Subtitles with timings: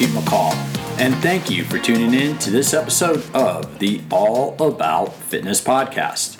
[0.00, 0.54] Pete McCall,
[0.98, 6.38] and thank you for tuning in to this episode of the All About Fitness podcast.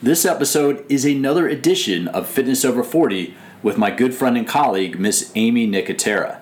[0.00, 4.98] This episode is another edition of Fitness Over 40 with my good friend and colleague,
[4.98, 6.40] Miss Aimee Nicotera.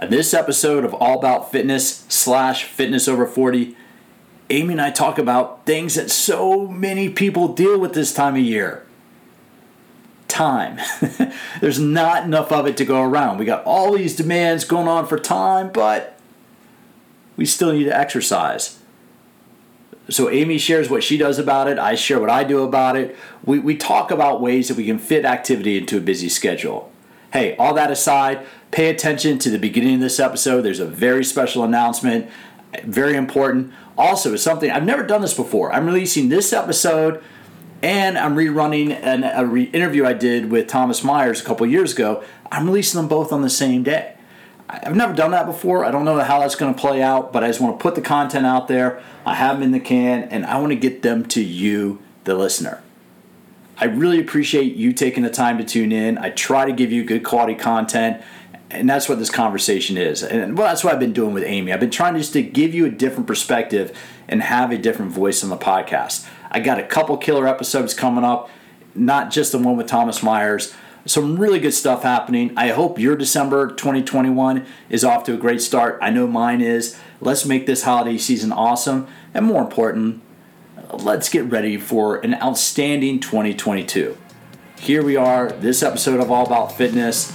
[0.00, 3.76] In this episode of All About Fitness slash Fitness Over 40,
[4.48, 8.42] Aimee and I talk about things that so many people deal with this time of
[8.42, 8.81] year
[10.32, 10.78] time.
[11.60, 13.38] There's not enough of it to go around.
[13.38, 16.18] We got all these demands going on for time, but
[17.36, 18.78] we still need to exercise.
[20.08, 21.78] So Aimee shares what she does about it.
[21.78, 23.16] I share what I do about it.
[23.44, 26.90] We, we talk about ways that we can fit activity into a busy schedule.
[27.32, 30.62] Hey, all that aside, pay attention to the beginning of this episode.
[30.62, 32.28] There's a very special announcement,
[32.84, 33.72] very important.
[33.96, 35.72] Also, it's something I've never done this before.
[35.72, 37.22] I'm releasing this episode
[37.82, 41.92] and I'm rerunning an a re- interview I did with Thomas Myers a couple years
[41.92, 42.22] ago.
[42.50, 44.14] I'm releasing them both on the same day.
[44.68, 45.84] I've never done that before.
[45.84, 47.94] I don't know how that's going to play out, but I just want to put
[47.94, 49.02] the content out there.
[49.26, 52.34] I have them in the can, and I want to get them to you, the
[52.34, 52.82] listener.
[53.76, 56.16] I really appreciate you taking the time to tune in.
[56.16, 58.22] I try to give you good quality content,
[58.70, 60.22] and that's what this conversation is.
[60.22, 61.72] And well, that's what I've been doing with Aimee.
[61.72, 63.96] I've been trying just to give you a different perspective
[64.28, 66.26] and have a different voice on the podcast.
[66.52, 68.50] I got a couple killer episodes coming up,
[68.94, 70.74] not just the one with Thomas Myers.
[71.06, 72.52] Some really good stuff happening.
[72.56, 75.98] I hope your December 2021 is off to a great start.
[76.02, 77.00] I know mine is.
[77.20, 79.08] Let's make this holiday season awesome.
[79.32, 80.22] And more important,
[80.92, 84.16] let's get ready for an outstanding 2022.
[84.78, 87.32] Here we are, this episode of All About Fitness,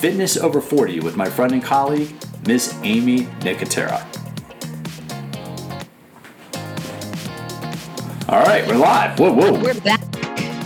[0.00, 2.14] Fitness Over 40 with my friend and colleague,
[2.46, 4.07] Miss Aimee Nicotera.
[8.28, 9.18] All right, we're live.
[9.18, 9.58] Whoa, whoa.
[9.58, 10.02] We're back.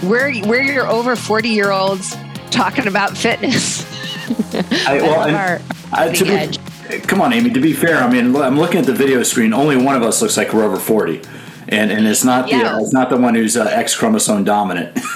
[0.02, 2.16] We're we're your over forty year olds
[2.50, 3.84] talking about fitness.
[4.88, 5.62] I, well, and,
[5.92, 6.58] I- to edge.
[6.88, 7.50] be, come on, Aimee.
[7.50, 9.52] To be fair, I mean, I'm looking at the video screen.
[9.52, 11.22] Only one of us looks like we're over 40,
[11.68, 14.98] and and it's not the it's not the one who's uh, X chromosome dominant.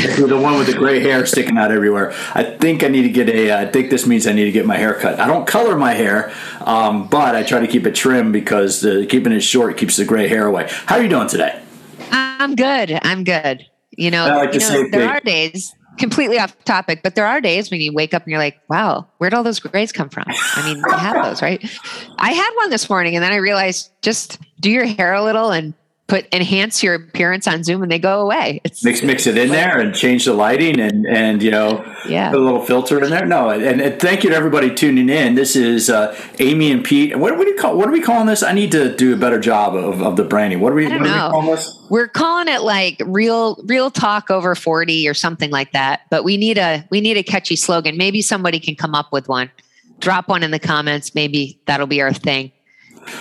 [0.00, 2.12] The one with the gray hair sticking out everywhere.
[2.34, 3.52] I think I need to get a.
[3.52, 5.18] I think this means I need to get my hair cut.
[5.18, 9.04] I don't color my hair, um, but I try to keep it trim because uh,
[9.08, 10.68] keeping it short keeps the gray hair away.
[10.86, 11.59] How are you doing today?
[12.40, 12.98] I'm good.
[13.02, 13.66] I'm good.
[13.90, 15.02] You know, like you know there thing.
[15.02, 18.40] are days completely off topic, but there are days when you wake up and you're
[18.40, 20.24] like, wow, where'd all those grays come from?
[20.26, 21.62] I mean, we have those, right?
[22.16, 25.50] I had one this morning and then I realized just do your hair a little
[25.50, 25.74] and
[26.10, 28.60] put enhance your appearance on Zoom and they go away.
[28.64, 32.30] It's Mix mix it in there and change the lighting and and you know Yeah.
[32.30, 33.24] put a little filter in there.
[33.24, 35.36] No, and, and thank you to everybody tuning in.
[35.36, 37.16] This is uh, Aimee and Pete.
[37.16, 37.76] What, what do you call?
[37.78, 38.42] What are we calling this?
[38.42, 40.58] I need to do a better job of, of the branding.
[40.60, 40.88] What are we?
[40.88, 41.86] What are we calling this?
[41.88, 46.02] We're calling it like real real talk over 40 or something like that.
[46.10, 47.96] But we need a we need a catchy slogan.
[47.96, 49.48] Maybe somebody can come up with one.
[50.00, 51.14] Drop one in the comments.
[51.14, 52.50] Maybe that'll be our thing.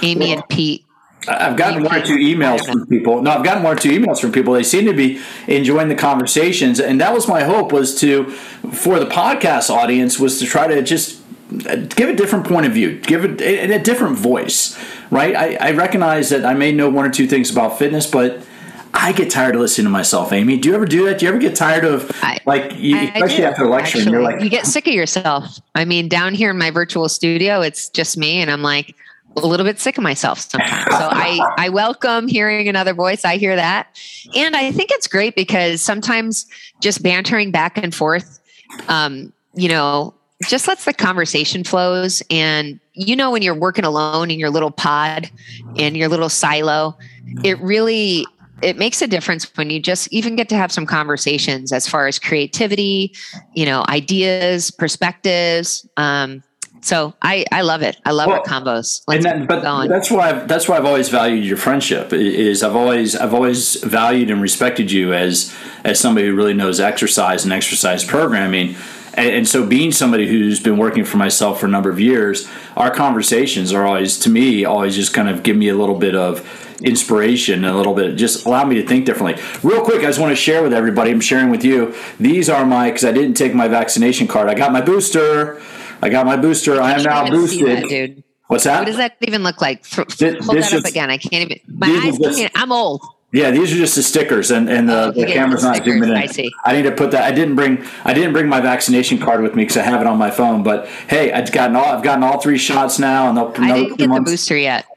[0.01, 0.85] Aimee and Pete.
[1.29, 3.21] I've gotten one or two emails from people.
[3.21, 4.53] No, I've gotten one or two emails from people.
[4.53, 8.31] They seem to be enjoying the conversations, and that was my hope was to
[8.71, 11.21] for the podcast audience was to try to just
[11.67, 14.77] uh, give a different point of view, give it a, a different voice.
[15.11, 15.35] Right?
[15.35, 18.45] I, I recognize that I may know one or two things about fitness, but
[18.93, 20.57] I get tired of listening to myself, Aimee.
[20.57, 21.19] Do you ever do that?
[21.19, 22.11] Do you ever get tired of
[22.45, 25.59] like, you, I especially do, after lecturing, you're like, you get sick of yourself.
[25.75, 28.95] I mean, down here in my virtual studio, it's just me, and I'm like
[29.43, 30.85] a little bit sick of myself sometimes.
[30.85, 33.25] So I I welcome hearing another voice.
[33.25, 33.99] I hear that,
[34.35, 36.45] and I think it's great because sometimes
[36.81, 38.39] just bantering back and forth,
[38.87, 40.13] um, you know,
[40.47, 42.23] just lets the conversation flows.
[42.29, 45.29] And you know, when you're working alone in your little pod,
[45.75, 46.97] in your little silo,
[47.43, 48.25] it really
[48.61, 52.07] it makes a difference when you just even get to have some conversations as far
[52.07, 53.13] as creativity,
[53.53, 55.87] you know, ideas, perspectives.
[55.97, 56.43] Um,
[56.81, 57.97] so I, I love it.
[58.05, 59.03] I love Well, our combos.
[59.07, 59.89] Let's that, but going.
[59.89, 62.13] that's why I've, that's why I've always valued your friendship.
[62.13, 66.79] Is I've always I've always valued and respected you as as somebody who really knows
[66.79, 68.75] exercise and exercise programming.
[69.15, 72.47] And, and so, being somebody who's been working for myself for a number of years,
[72.77, 76.15] our conversations are always, to me, always just kind of give me a little bit
[76.15, 76.47] of
[76.81, 79.41] inspiration a little bit, just allow me to think differently.
[79.63, 81.11] Real quick, I just want to share with everybody.
[81.11, 81.93] I'm sharing with you.
[82.19, 84.49] These are my because I didn't take my vaccination card.
[84.49, 85.61] I got my booster.
[86.01, 86.81] I got my booster.
[86.81, 87.87] I am now boosted.
[87.89, 88.23] dude.
[88.47, 88.79] What's that?
[88.79, 89.83] What does that even look like?
[89.83, 91.09] Th- Hold this that up is- again.
[91.11, 91.59] I can't even.
[91.67, 92.51] My eyes can't.
[92.55, 93.03] I'm old.
[93.31, 96.09] Yeah, these are just the stickers, and, and the, Oh, the camera's the not zooming
[96.09, 96.15] in.
[96.15, 96.51] I see.
[96.65, 97.23] I need to put that.
[97.25, 97.85] I didn't bring.
[98.03, 100.63] I didn't bring my vaccination card with me because I have it on my phone.
[100.63, 101.85] But hey, I've gotten all.
[101.85, 104.87] I've gotten all three shots now, and they'll- I didn't get the booster yet,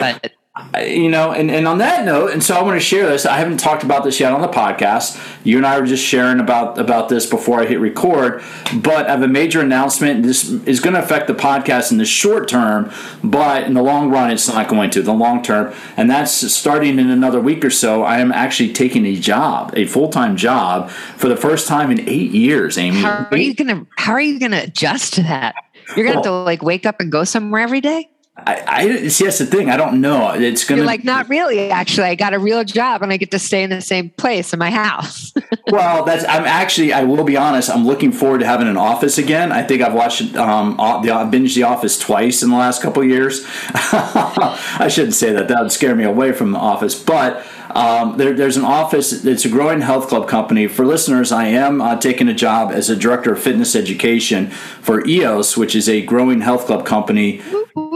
[0.00, 0.32] but
[0.78, 3.26] you know, and, and on that note, and so I want to share this.
[3.26, 5.20] I haven't talked about this yet on the podcast.
[5.44, 8.40] You and I were just sharing about about this before I hit record.
[8.72, 10.22] But I have a major announcement.
[10.22, 12.92] This is going to affect the podcast in the short term,
[13.24, 15.02] but in the long run, it's not going to.
[15.02, 18.04] The long term, and that's starting in another week or so.
[18.04, 22.08] I am actually taking a job, a full time job, for the first time in
[22.08, 22.78] eight years.
[22.78, 23.86] Aimee, how are you gonna?
[23.96, 25.56] How are you gonna adjust to that?
[25.96, 28.08] You're gonna have to like wake up and go somewhere every day.
[28.36, 29.24] I, I see.
[29.24, 29.70] That's the thing.
[29.70, 30.32] I don't know.
[30.32, 31.70] It's going You're like, not really.
[31.70, 34.52] Actually, I got a real job and I get to stay in the same place
[34.52, 35.32] in my house.
[35.68, 36.24] well, that's.
[36.24, 36.92] I'm actually.
[36.92, 37.70] I will be honest.
[37.70, 39.52] I'm looking forward to having an office again.
[39.52, 43.02] I think I've watched um the I've binged The Office twice in the last couple
[43.02, 43.46] of years.
[43.74, 45.46] I shouldn't say that.
[45.46, 47.00] That would scare me away from The Office.
[47.00, 49.24] But um, there, there's an office.
[49.24, 50.68] It's a growing health club company.
[50.68, 55.04] For listeners, I am uh, taking a job as a director of fitness education for
[55.06, 57.42] EOS, which is a growing health club company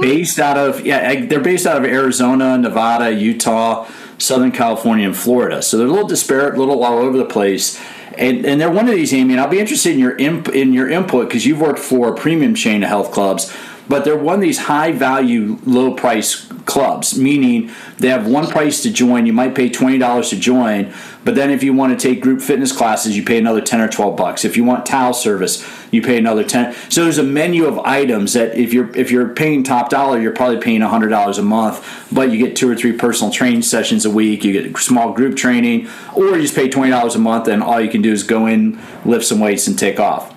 [0.00, 1.24] based out of yeah.
[1.26, 3.88] They're based out of Arizona, Nevada, Utah.
[4.20, 5.62] Southern California and Florida.
[5.62, 7.80] So they're a little disparate, a little all over the place.
[8.16, 10.72] And, and they're one of these, Aimee, and I'll be interested in your imp, in
[10.72, 13.54] your input because you've worked for a premium chain of health clubs,
[13.88, 18.82] but they're one of these high value, low price clubs, meaning they have one price
[18.82, 19.26] to join.
[19.26, 20.92] You might pay twenty dollars to join,
[21.24, 23.88] but then if you want to take group fitness classes, you pay another ten or
[23.88, 24.44] twelve bucks.
[24.44, 26.74] If you want towel service, you pay another ten.
[26.90, 30.34] So there's a menu of items that if you're if you're paying top dollar, you're
[30.34, 34.04] probably paying hundred dollars a month, but you get two or three personal training sessions
[34.04, 34.44] a week.
[34.44, 37.80] You get small group training, or you just pay twenty dollars a month, and all
[37.80, 40.30] you can do is go in, lift some weights, and take off.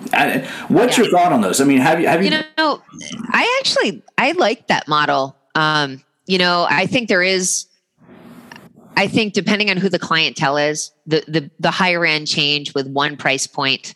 [0.68, 1.04] What's Yeah.
[1.04, 1.60] your thought on those?
[1.60, 2.30] I mean, have you have you?
[2.30, 2.82] you know,
[3.30, 5.36] I actually I like that model.
[5.54, 7.66] Um, you know, I think there is.
[8.94, 12.86] I think depending on who the clientele is, the the the higher end change with
[12.88, 13.94] one price point,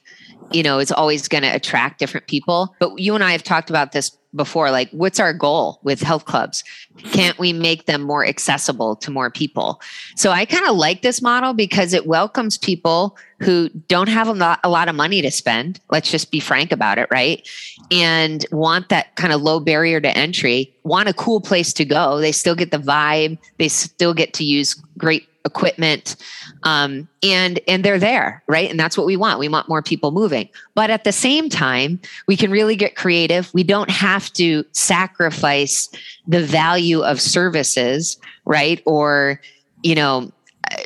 [0.50, 2.74] you know, is always going to attract different people.
[2.80, 4.70] But you and I have talked about this before.
[4.70, 6.62] Like, what's our goal with health clubs?
[6.98, 9.80] Can't we make them more accessible to more people?
[10.14, 14.32] So I kind of like this model because it welcomes people who don't have a
[14.32, 15.80] lot, a lot of money to spend.
[15.90, 17.46] Let's just be frank about it, right?
[17.90, 22.18] And want that kind of low barrier to entry, want a cool place to go.
[22.18, 26.16] They still get the vibe, they still get to use great equipment
[26.64, 30.10] um, and and they're there right and that's what we want we want more people
[30.10, 34.64] moving but at the same time we can really get creative we don't have to
[34.72, 35.88] sacrifice
[36.26, 39.40] the value of services right or
[39.84, 40.30] you know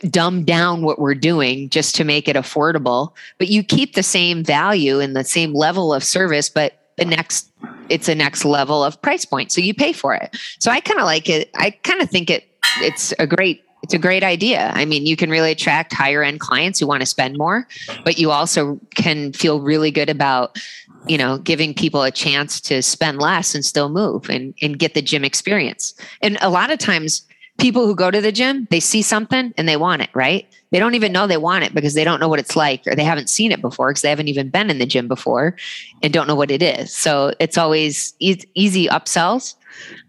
[0.08, 4.44] dumb down what we're doing just to make it affordable but you keep the same
[4.44, 7.50] value and the same level of service but the next
[7.88, 11.00] it's a next level of price point so you pay for it so i kind
[11.00, 12.46] of like it i kind of think it
[12.80, 14.70] it's a great it's a great idea.
[14.74, 17.66] I mean, you can really attract higher end clients who want to spend more,
[18.04, 20.58] but you also can feel really good about,
[21.06, 24.94] you know, giving people a chance to spend less and still move and, and get
[24.94, 25.94] the gym experience.
[26.20, 27.22] And a lot of times
[27.60, 30.46] people who go to the gym, they see something and they want it, right?
[30.70, 32.94] They don't even know they want it because they don't know what it's like or
[32.94, 35.56] they haven't seen it before because they haven't even been in the gym before
[36.02, 36.94] and don't know what it is.
[36.94, 39.54] So it's always e- easy upsells.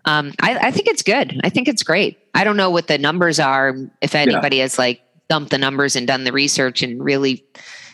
[0.06, 1.40] Um, I, I think it's good.
[1.44, 2.20] I think it's great.
[2.34, 3.76] I don't know what the numbers are.
[4.02, 7.44] If anybody has like dumped the numbers and done the research and really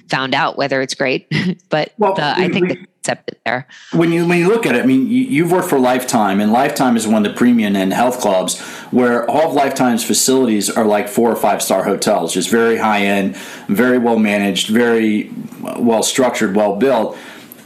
[0.09, 1.31] found out whether it's great,
[1.69, 3.67] but Well, the, I think accepted there.
[3.93, 6.51] When you when you look at it, I mean, you, you've worked for Lifetime, and
[6.51, 8.59] Lifetime is one of the premium and health clubs
[8.91, 13.01] where all of Lifetime's facilities are like four or five star hotels, just very high
[13.01, 13.35] end,
[13.67, 17.17] very well managed, very well structured, well built.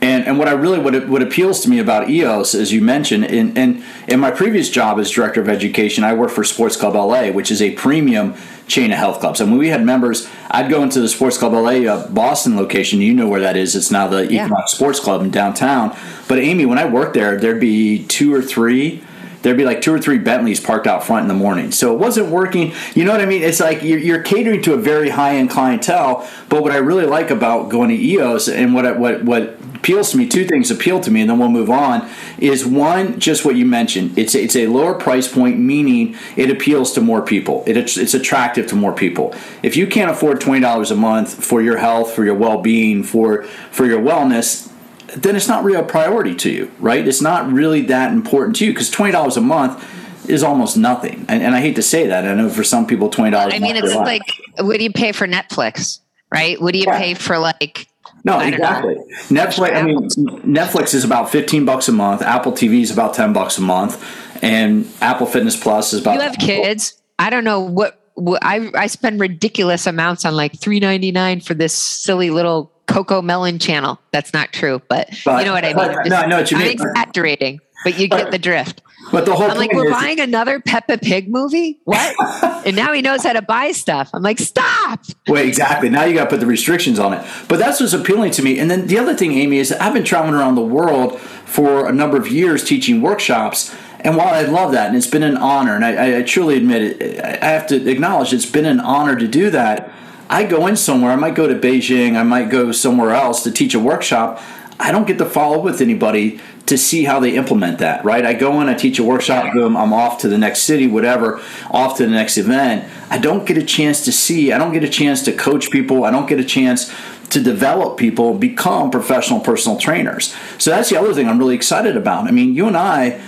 [0.03, 3.25] And, and what I really what, what appeals to me about EOS, as you mentioned,
[3.25, 6.95] in, in in my previous job as director of education, I worked for Sports Club
[6.95, 8.35] LA, which is a premium
[8.71, 9.41] chain of health clubs.
[9.41, 10.27] I mean, we had members.
[10.49, 13.01] I'd go into the Sports Club LA uh, Boston location.
[13.01, 13.75] You know where that is.
[13.75, 14.45] It's now the yeah.
[14.45, 15.95] Equinox Sports Club in downtown.
[16.27, 19.03] But Aimee, when I worked there, there'd be two or three
[19.41, 21.71] there'd be like two or three Bentleys parked out front in the morning.
[21.71, 22.73] So it wasn't working.
[22.93, 23.41] You know what I mean?
[23.41, 26.29] It's like you're, you're catering to a very high end clientele.
[26.49, 30.17] But what I really like about going to EOS and what what what appeals to
[30.17, 32.07] me, two things appeal to me, and then we'll move on.
[32.37, 34.15] Is one just what you mentioned?
[34.15, 37.63] It's it's a lower price point, meaning it appeals to more people.
[37.65, 39.33] It, it's it's attractive to more people.
[39.63, 43.03] If you can't afford twenty dollars a month for your health, for your well being,
[43.03, 44.71] for for your wellness,
[45.15, 47.07] then it's not really a priority to you, right?
[47.07, 49.83] It's not really that important to you because twenty dollars a month
[50.29, 51.25] is almost nothing.
[51.27, 52.25] And, and, I hate to say that.
[52.25, 53.55] I know for some people, twenty dollars.
[53.55, 54.21] I mean, it's like,
[54.59, 56.61] what do you pay for Netflix, right?
[56.61, 56.99] What do you yeah.
[56.99, 57.87] pay for like?
[58.23, 58.95] No, exactly.
[59.29, 59.75] Netflix.
[59.75, 60.09] I mean,
[60.41, 62.21] Netflix is about fifteen bucks a month.
[62.21, 64.03] Apple TV is about ten bucks a month,
[64.43, 66.15] and Apple Fitness Plus is about.
[66.15, 67.01] You have kids.
[67.17, 67.99] I don't know what.
[68.13, 72.71] what I I spend ridiculous amounts on like three ninety nine for this silly little
[72.87, 73.99] CoComelon channel.
[74.11, 75.93] That's not true, but, but you know what I mean.
[75.93, 76.71] Just, no, I know what you I'm mean.
[76.73, 78.81] exaggerating, but you get the drift.
[79.11, 79.51] But the whole thing.
[79.51, 81.79] I'm like, we're is, buying another Peppa Pig movie.
[81.83, 82.15] What?
[82.65, 84.09] and now he knows how to buy stuff.
[84.13, 85.01] I'm like, stop.
[85.27, 85.89] Wait, exactly.
[85.89, 87.25] Now you got to put the restrictions on it.
[87.47, 88.59] But that's what's appealing to me.
[88.59, 91.91] And then the other thing, Aimee, is I've been traveling around the world for a
[91.91, 93.75] number of years teaching workshops.
[93.99, 97.01] And while I love that, and it's been an honor, and I, I truly admit
[97.01, 99.93] it, I have to acknowledge it's been an honor to do that
[100.31, 103.51] I go in somewhere, I might go to Beijing, I might go somewhere else to
[103.51, 104.41] teach a workshop.
[104.79, 108.25] I don't get to follow up with anybody to see how they implement that, right?
[108.25, 111.41] I go in, I teach a workshop, boom, I'm off to the next city, whatever,
[111.69, 112.89] off to the next event.
[113.09, 116.05] I don't get a chance to see, I don't get a chance to coach people,
[116.05, 116.93] I don't get a chance
[117.31, 120.35] to develop people become professional personal trainers.
[120.57, 122.27] So that's the other thing I'm really excited about.
[122.27, 123.21] I mean, you and I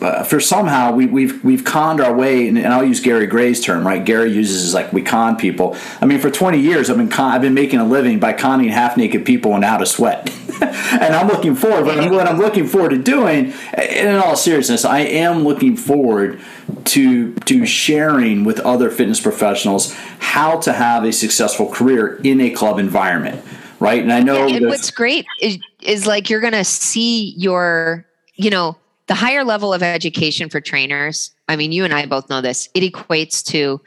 [0.00, 3.60] uh, for somehow we, we've we've conned our way, and, and, I'll use Gary Gray's
[3.60, 4.04] term, right?
[4.04, 5.76] Gary uses like we con people.
[6.00, 8.68] I mean, for 20 years, I've been con- I've been making a living by conning
[8.68, 10.30] half naked people and out of sweat,
[10.62, 11.84] and I'm looking forward.
[11.84, 16.40] But what I'm looking forward to doing, in all seriousness, I am looking forward
[16.86, 22.50] to to sharing with other fitness professionals how to have a successful career in a
[22.50, 23.44] club environment,
[23.78, 24.02] right?
[24.02, 28.50] And I know and what's great is, is like you're going to see your you
[28.50, 28.76] know
[29.10, 32.68] the higher level of education for trainers, I mean, you and I both know this,
[32.74, 33.80] it equates to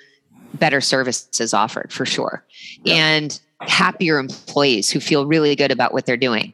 [0.55, 2.43] better services offered for sure.
[2.83, 2.95] Yeah.
[2.95, 6.51] And happier employees who feel really good about what they're doing.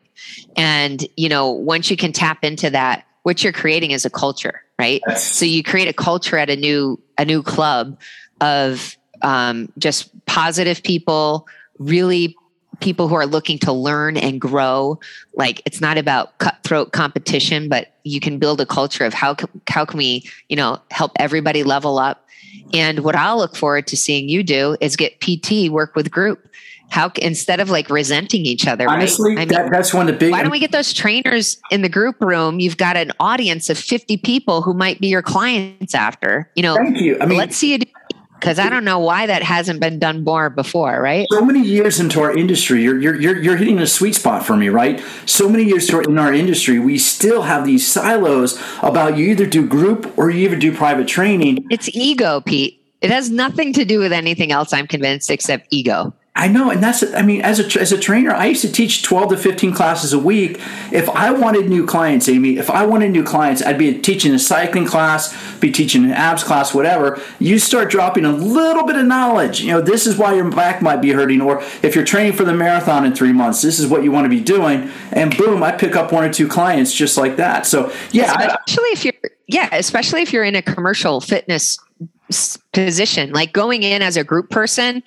[0.56, 4.62] And, you know, once you can tap into that, what you're creating is a culture,
[4.78, 5.02] right?
[5.18, 8.00] So you create a culture at a new a new club
[8.40, 11.48] of um, just positive people,
[11.80, 12.36] really
[12.79, 15.00] people who are looking to learn and grow
[15.36, 19.48] like it's not about cutthroat competition but you can build a culture of how can,
[19.67, 22.25] how can we you know help everybody level up.
[22.74, 26.48] And what i'll look forward to seeing you do is get pt work with group.
[26.89, 29.41] How instead of like resenting each other honestly right?
[29.41, 31.83] I mean, that, that's one of the big why don't we get those trainers in
[31.83, 32.59] the group room?
[32.59, 36.75] You've got an audience of 50 people who might be your clients after you know?
[36.75, 37.17] Thank you.
[37.21, 37.79] I mean let's see you
[38.39, 41.27] because I don't know why that hasn't been done more before, right?
[41.31, 44.55] So many years into our industry, you're you're you're, you're hitting a sweet spot for
[44.55, 45.03] me, right?
[45.25, 49.67] So many years in our industry, we still have these silos about you either do
[49.67, 51.65] group or you either do private training.
[51.69, 52.81] It's ego, Pete.
[53.01, 54.74] It has nothing to do with anything else.
[54.74, 56.13] I'm convinced, except ego.
[56.39, 59.03] I know, and that's I mean, as a as a trainer, I used to teach
[59.03, 60.58] twelve to fifteen classes a week.
[60.89, 64.39] If I wanted new clients, Aimee, if I wanted new clients, I'd be teaching a
[64.39, 67.22] cycling class, be teaching an abs class, whatever.
[67.39, 69.60] You start dropping a little bit of knowledge.
[69.60, 72.46] You know, this is why your back might be hurting, or if you're training for
[72.46, 74.89] the marathon in three months, this is what you want to be doing.
[75.12, 77.65] And boom, I pick up one or two clients just like that.
[77.65, 81.77] So yeah, especially if you're yeah, especially if you're in a commercial fitness
[82.72, 85.03] position, like going in as a group person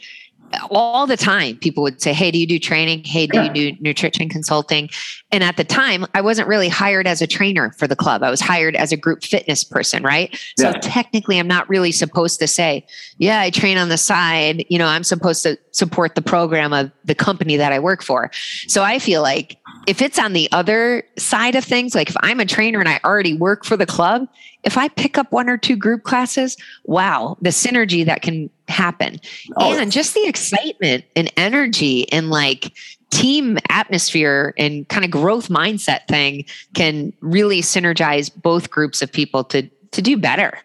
[0.70, 3.04] all the time people would say hey do you do training?
[3.04, 4.88] Hey do you do nutrition consulting?
[5.30, 8.22] And at the time i wasn't really hired as a trainer for the club.
[8.22, 10.38] I was hired as a group fitness person right?
[10.58, 12.86] So technically i'm not really supposed to say
[13.18, 14.64] yeah i train on the side.
[14.68, 18.30] You know i'm supposed to support the program of the company that I work for.
[18.68, 22.40] So I feel like if it's on the other side of things, like if I'm
[22.40, 24.28] a trainer and I already work for the club,
[24.62, 29.20] if I pick up one or two group classes, wow, the synergy that can happen.
[29.56, 29.76] Oh.
[29.76, 32.72] And just the excitement and energy and like
[33.10, 39.44] team atmosphere and kind of growth mindset thing can really synergize both groups of people
[39.44, 40.58] to to do better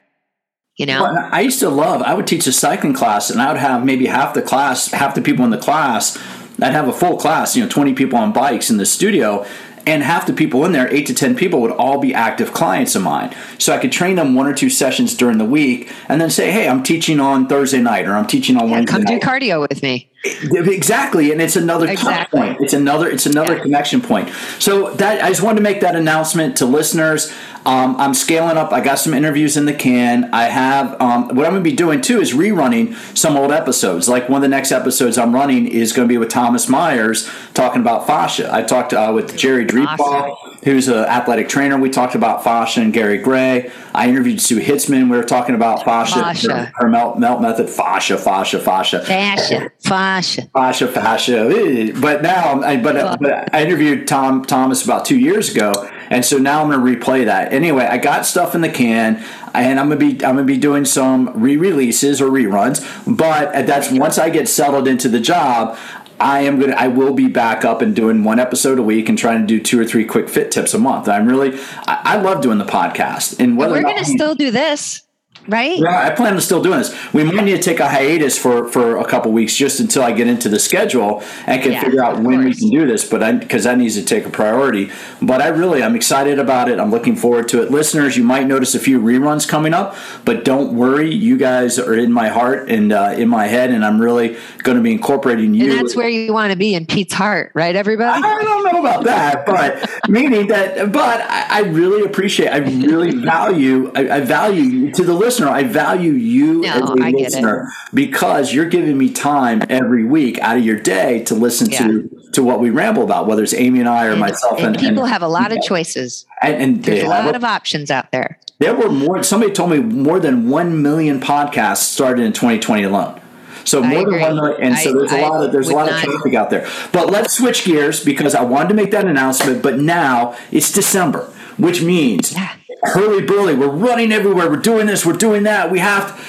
[0.77, 3.51] you know well, i used to love i would teach a cycling class and i
[3.51, 6.17] would have maybe half the class half the people in the class
[6.61, 9.45] i'd have a full class you know 20 people on bikes in the studio
[9.87, 12.93] and half the people in there, eight to 10 people, would all be active clients
[12.95, 13.33] of mine.
[13.57, 16.51] So I could train them one or two sessions during the week and then say,
[16.51, 19.21] hey, I'm teaching on Thursday night or I'm teaching on yeah, Wednesday come night.
[19.21, 20.09] do cardio with me.
[20.23, 22.39] Exactly, and it's another exactly.
[22.39, 22.61] point.
[22.61, 23.61] It's another it's another yeah.
[23.61, 24.29] connection point.
[24.59, 27.31] So that I just wanted to make that announcement to listeners.
[27.65, 28.71] Um, I'm scaling up.
[28.71, 30.33] I got some interviews in the can.
[30.33, 34.07] I have um, what I'm going to be doing too is rerunning some old episodes.
[34.07, 37.29] Like one of the next episodes I'm running is going to be with Thomas Myers
[37.53, 38.49] talking about fascia.
[38.53, 41.77] I talked uh, with Jerry Dreepaw, who's an athletic trainer.
[41.77, 43.71] We talked about fascia and Gary Gray.
[43.95, 45.09] I interviewed Sue Hitzmann.
[45.09, 46.53] We were talking about fascia, fascia.
[46.53, 51.93] Her, her, melt, melt method, fascia, fascia, fascia, fascia, fascia, fascia, fascia.
[51.99, 55.71] But now, um, I, but, uh, but I interviewed Tom Thomas about two years ago
[56.09, 57.53] and so now I'm going to replay that.
[57.53, 60.53] Anyway, I got stuff in the can, and I'm going to be I'm going to
[60.53, 62.85] be doing some re-releases or reruns.
[63.05, 65.77] But uh, that's once I get settled into the job.
[66.19, 69.17] I am to, I will be back up and doing one episode a week and
[69.17, 71.07] trying to do two or three quick fit tips a month.
[71.07, 71.57] I'm really,
[71.87, 73.39] I, I love doing the podcast.
[73.39, 75.06] And whether we're going to still do this
[75.47, 75.77] right?
[75.77, 77.13] Yeah, I plan on still doing this.
[77.13, 80.11] We might need to take a hiatus for for a couple weeks just until I
[80.11, 82.55] get into the schedule and can yeah, figure out when course.
[82.55, 83.07] we can do this.
[83.07, 84.91] But because that needs to take a priority.
[85.21, 86.79] But I really I'm excited about it.
[86.79, 87.71] I'm looking forward to it.
[87.71, 91.13] Listeners, you might notice a few reruns coming up, but don't worry.
[91.13, 94.77] You guys are in my heart and uh, in my head, and I'm really going
[94.77, 95.71] to be incorporating you.
[95.71, 97.75] And that's where you want to be in Pete's heart, right?
[97.75, 98.21] Everybody.
[98.23, 100.91] I don't know about that, but meaning that.
[100.91, 102.49] But I, I, really appreciate.
[102.49, 103.91] I really value.
[103.95, 107.69] I, I value to the listeners listener, I value you no, as a I listener
[107.93, 111.87] because you're giving me time every week out of your day to listen yeah.
[111.87, 114.59] to to what we ramble about, whether it's Aimee and I or and, myself.
[114.59, 116.25] And, and people and, have a lot of choices.
[116.41, 118.39] And, and there's a lot of options out there.
[118.59, 119.23] There were more.
[119.23, 123.21] Somebody told me more than one million podcasts started in 2020 alone.
[123.63, 125.89] So more than one million, and so there's I, a lot of there's a lot
[125.89, 126.03] not.
[126.03, 126.69] of traffic out there.
[126.91, 129.61] But let's switch gears because I wanted to make that announcement.
[129.61, 133.55] But now it's December, which means yeah hurly burly.
[133.55, 134.49] We're running everywhere.
[134.49, 135.05] We're doing this.
[135.05, 135.71] We're doing that.
[135.71, 136.15] We have.
[136.15, 136.23] To,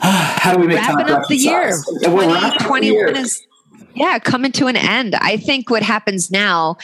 [0.06, 1.72] how do we make wrapping time up the year?
[2.02, 3.46] 2021 is
[3.94, 5.14] yeah coming to an end.
[5.16, 6.76] I think what happens now,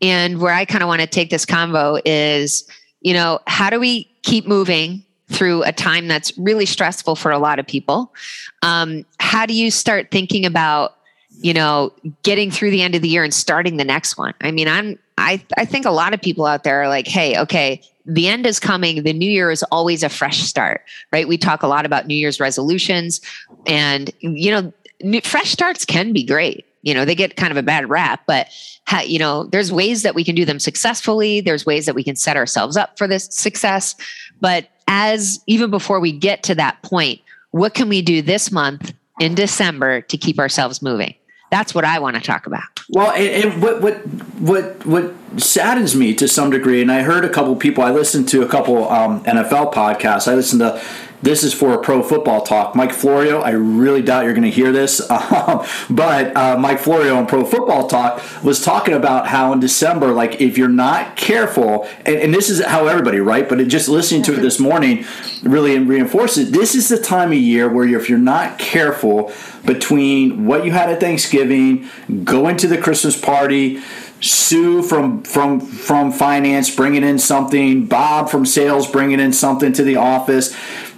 [0.00, 2.68] and where I kind of want to take this convo is,
[3.00, 7.38] you know, how do we keep moving through a time that's really stressful for a
[7.38, 8.14] lot of people?
[8.62, 10.96] Um, how do you start thinking about
[11.40, 14.34] you know, getting through the end of the year and starting the next one.
[14.40, 17.38] I mean, I'm I I think a lot of people out there are like, "Hey,
[17.38, 19.02] okay, the end is coming.
[19.02, 21.26] The new year is always a fresh start." Right?
[21.26, 23.20] We talk a lot about New Year's resolutions
[23.66, 26.64] and you know, new, fresh starts can be great.
[26.82, 28.48] You know, they get kind of a bad rap, but
[28.86, 31.40] ha, you know, there's ways that we can do them successfully.
[31.40, 33.96] There's ways that we can set ourselves up for this success.
[34.40, 38.92] But as even before we get to that point, what can we do this month
[39.18, 41.14] in December to keep ourselves moving?
[41.50, 42.75] That's what I want to talk about.
[42.88, 43.94] Well, and, and, what what
[44.38, 47.82] what what saddens me to some degree, and I heard a couple people.
[47.82, 50.30] I listened to a couple um, NFL podcasts.
[50.30, 50.80] I listened to
[51.22, 52.74] this is for a pro football talk.
[52.74, 57.16] Mike Florio, I really doubt you're going to hear this, um, but uh, Mike Florio
[57.16, 61.88] on Pro Football Talk was talking about how in December, like if you're not careful,
[62.04, 63.48] and, and this is how everybody, right?
[63.48, 65.04] But it, just listening to it this morning
[65.42, 66.50] really reinforces.
[66.50, 69.32] This is the time of year where you're, if you're not careful
[69.64, 71.88] between what you had at Thanksgiving,
[72.24, 73.82] going to the Christmas party,
[74.18, 79.82] Sue from from from finance bringing in something, Bob from sales bringing in something to
[79.82, 80.56] the office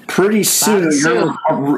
[0.09, 1.33] pretty soon, you're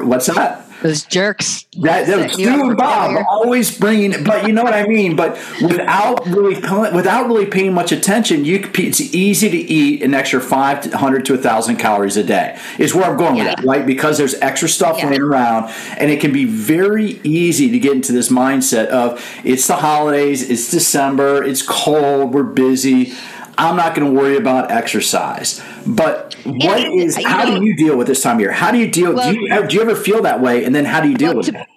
[0.05, 0.67] what's that?
[0.81, 1.67] Those jerks.
[1.77, 5.15] That, that Stu and Bob always bringing it, but you know what I mean.
[5.15, 10.41] But without really without really paying much attention, you it's easy to eat an extra
[10.41, 12.59] five hundred to a thousand calories a day.
[12.79, 13.49] Is where I'm going yeah.
[13.49, 13.85] with that, right?
[13.85, 15.09] Because there's extra stuff yeah.
[15.09, 19.67] laying around, and it can be very easy to get into this mindset of it's
[19.67, 23.13] the holidays, it's December, it's cold, we're busy.
[23.57, 25.61] I'm not going to worry about exercise.
[25.85, 27.15] But what is?
[27.23, 28.51] How know, do you deal with this time of year?
[28.51, 29.13] How do you deal?
[29.13, 30.63] Well, do, you, do you ever feel that way?
[30.63, 31.67] And then how do you deal well, with to, it?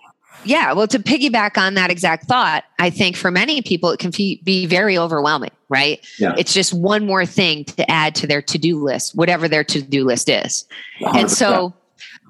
[0.44, 4.10] Yeah, well, to piggyback on that exact thought, I think for many people it can
[4.10, 6.06] be, be very overwhelming, right?
[6.18, 6.34] Yeah.
[6.36, 9.82] It's just one more thing to add to their to do list, whatever their to
[9.82, 10.66] do list is.
[11.00, 11.20] 100%.
[11.20, 11.72] And so,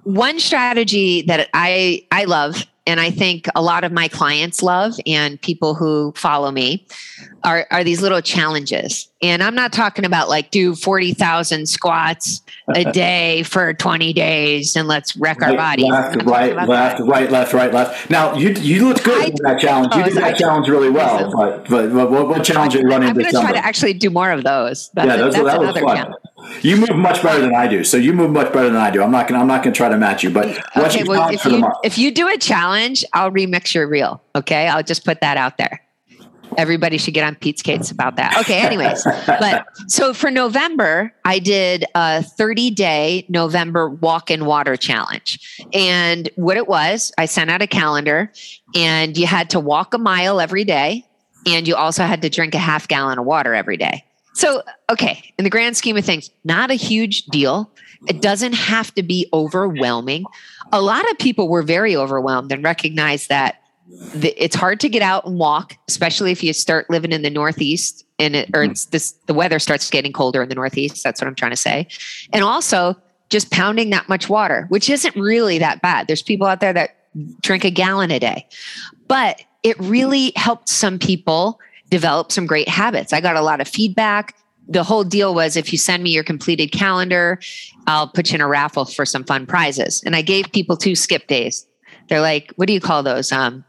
[0.05, 4.95] one strategy that I I love and I think a lot of my clients love
[5.07, 6.87] and people who follow me
[7.43, 9.09] are, are these little challenges.
[9.23, 12.43] And I'm not talking about like do 40,000 squats
[12.75, 12.93] a uh-uh.
[12.93, 15.87] day for 20 days and let's wreck our bodies.
[15.87, 17.07] Left, right, left, that.
[17.07, 18.11] right, left, right, left.
[18.11, 19.95] Now you you look good in that challenge.
[19.95, 21.33] You did that I, challenge really well.
[21.35, 23.09] But, but, what, what challenge are you running?
[23.09, 24.91] I'm going to try to actually do more of those.
[24.93, 25.97] That's yeah, those, that was fun.
[25.97, 26.15] Challenge.
[26.63, 27.85] You move much better than I do.
[27.85, 29.03] So you move much better than I do.
[29.03, 30.31] I'm not gonna I'm not gonna try to match you.
[30.31, 34.23] But okay, well, if you if you do a challenge, I'll remix your reel.
[34.35, 35.81] Okay, I'll just put that out there.
[36.57, 38.37] Everybody should get on Pete's case about that.
[38.39, 44.77] Okay, anyways, but so for November, I did a 30 day November walk in water
[44.77, 45.67] challenge.
[45.73, 48.31] And what it was, I sent out a calendar
[48.75, 51.05] and you had to walk a mile every day.
[51.47, 54.05] And you also had to drink a half gallon of water every day.
[54.35, 57.71] So, okay, in the grand scheme of things, not a huge deal.
[58.09, 60.25] It doesn't have to be overwhelming.
[60.73, 63.61] A lot of people were very overwhelmed and recognized that
[64.15, 68.05] it's hard to get out and walk, especially if you start living in the Northeast
[68.19, 71.03] and it, or it's this, the weather starts getting colder in the Northeast.
[71.05, 71.87] That's what I'm trying to say.
[72.33, 72.97] And also
[73.31, 76.07] just pounding that much water, which isn't really that bad.
[76.07, 76.97] There's people out there that
[77.41, 78.47] drink a gallon a day,
[79.07, 83.13] but it really helped some people develop some great habits.
[83.13, 84.35] I got a lot of feedback.
[84.69, 87.39] The whole deal was if you send me your completed calendar,
[87.87, 90.03] I'll put you in a raffle for some fun prizes.
[90.05, 91.67] And I gave people two skip days.
[92.09, 93.31] They're like, what do you call those?
[93.31, 93.65] Um,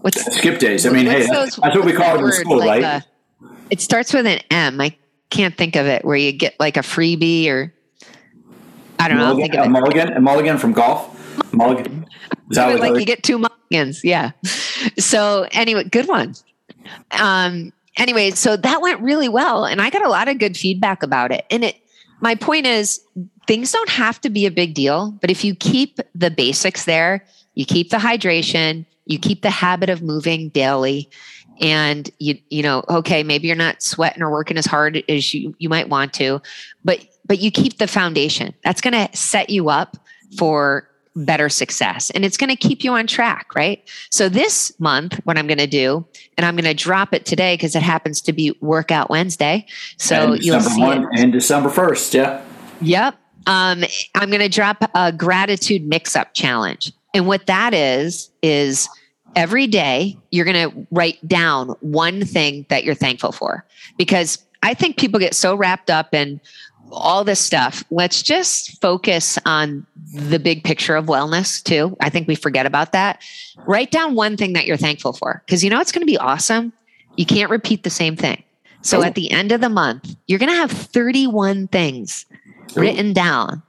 [0.00, 0.84] what's skip days?
[0.86, 3.02] I mean, hey, those, that's what we call it in school, like right?
[3.02, 4.80] A, it starts with an M.
[4.80, 4.96] I
[5.30, 7.72] can't think of it where you get like a freebie or
[8.98, 9.42] I don't mulligan, know.
[9.42, 9.68] Think of a it.
[9.68, 11.52] mulligan, a mulligan from golf.
[11.52, 12.06] Mulligan.
[12.50, 14.04] Is that like you get two mulligans?
[14.04, 14.32] Yeah.
[14.98, 16.34] So anyway, good one
[17.12, 19.64] um, anyway, so that went really well.
[19.64, 21.44] And I got a lot of good feedback about it.
[21.50, 21.76] And it,
[22.20, 23.00] my point is,
[23.46, 27.24] things don't have to be a big deal, but if you keep the basics there,
[27.54, 31.10] you keep the hydration, you keep the habit of moving daily,
[31.60, 35.54] and you you know, okay, maybe you're not sweating or working as hard as you
[35.58, 36.40] you might want to,
[36.84, 38.54] but but you keep the foundation.
[38.64, 39.96] That's going to set you up
[40.36, 43.82] for better success and it's going to keep you on track, right?
[44.10, 47.54] So this month, what I'm going to do, and I'm going to drop it today
[47.54, 49.66] because it happens to be Workout Wednesday.
[49.96, 51.04] So and you'll see it.
[51.16, 52.44] And December 1st, yeah.
[52.80, 53.16] Yep.
[53.46, 56.92] Um, I'm going to drop a gratitude mix up challenge.
[57.14, 58.88] And what that is, is
[59.34, 63.64] every day you're going to write down one thing that you're thankful for.
[63.98, 66.40] Because I think people get so wrapped up in,
[66.92, 67.84] all this stuff.
[67.90, 71.96] Let's just focus on the big picture of wellness too.
[72.00, 73.22] I think we forget about that.
[73.66, 76.18] Write down one thing that you're thankful for because you know it's going to be
[76.18, 76.72] awesome.
[77.16, 78.42] You can't repeat the same thing.
[78.82, 82.24] So at the end of the month, you're going to have 31 things
[82.74, 83.62] written down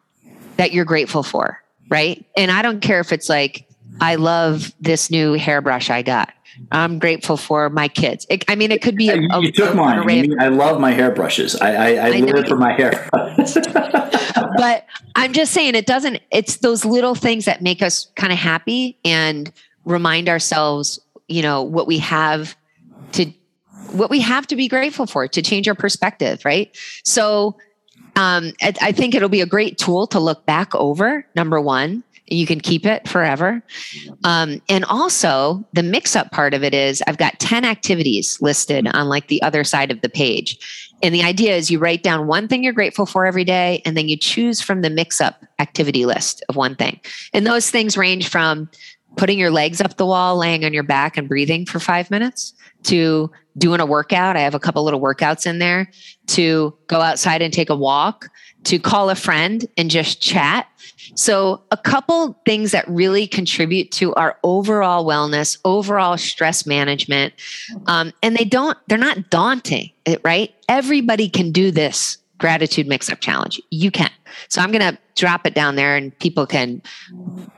[0.58, 2.23] that you're grateful for, right?
[2.38, 3.67] And I don't care if it's like,
[3.99, 6.32] I love this new hairbrush I got.
[6.72, 8.26] I'm grateful for my kids.
[8.30, 9.10] It, I mean, it could be.
[9.10, 10.00] A, you a, took mine.
[10.00, 11.56] I, mean, I love my hairbrushes.
[11.56, 13.10] I I, I, I live for my hair.
[13.14, 14.86] but
[15.16, 16.20] I'm just saying, it doesn't.
[16.32, 19.52] It's those little things that make us kind of happy and
[19.86, 22.56] remind ourselves, you know, what we have
[23.14, 23.26] to,
[23.92, 26.76] what we have to be grateful for to change our perspective, right?
[27.04, 27.58] So,
[28.16, 31.26] um, I, I think it'll be a great tool to look back over.
[31.36, 33.62] Number one, you can keep it forever.
[34.24, 38.88] Um, and also, the mix up part of it is I've got 10 activities listed
[38.88, 40.58] on like the other side of the page.
[41.04, 43.98] And the idea is you write down one thing you're grateful for every day, and
[43.98, 47.00] then you choose from the mix up activity list of one thing.
[47.34, 48.70] And those things range from
[49.17, 52.54] putting your legs up the wall, laying on your back, and breathing for five minutes
[52.84, 54.38] to doing a workout.
[54.38, 55.89] I have a couple little workouts in there
[56.28, 58.30] to go outside and take a walk,
[58.63, 60.67] to call a friend and just chat
[61.16, 67.34] so, a couple things that really contribute to our overall wellness, overall stress management,
[67.88, 69.92] um, and they don't, they're not daunting,
[70.24, 70.54] right?
[70.70, 73.62] Everybody can do this gratitude mix up challenge.
[73.70, 74.10] You can.
[74.48, 76.82] So, I'm going to drop it down there and people can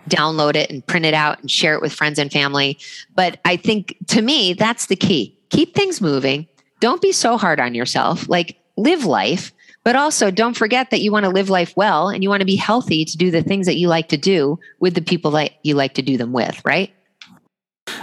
[0.09, 2.77] download it and print it out and share it with friends and family.
[3.15, 5.37] But I think to me, that's the key.
[5.49, 6.47] Keep things moving.
[6.79, 8.27] Don't be so hard on yourself.
[8.27, 12.23] Like, live life but also, don't forget that you want to live life well and
[12.23, 14.95] you want to be healthy to do the things that you like to do with
[14.95, 16.93] the people that you like to do them with, right?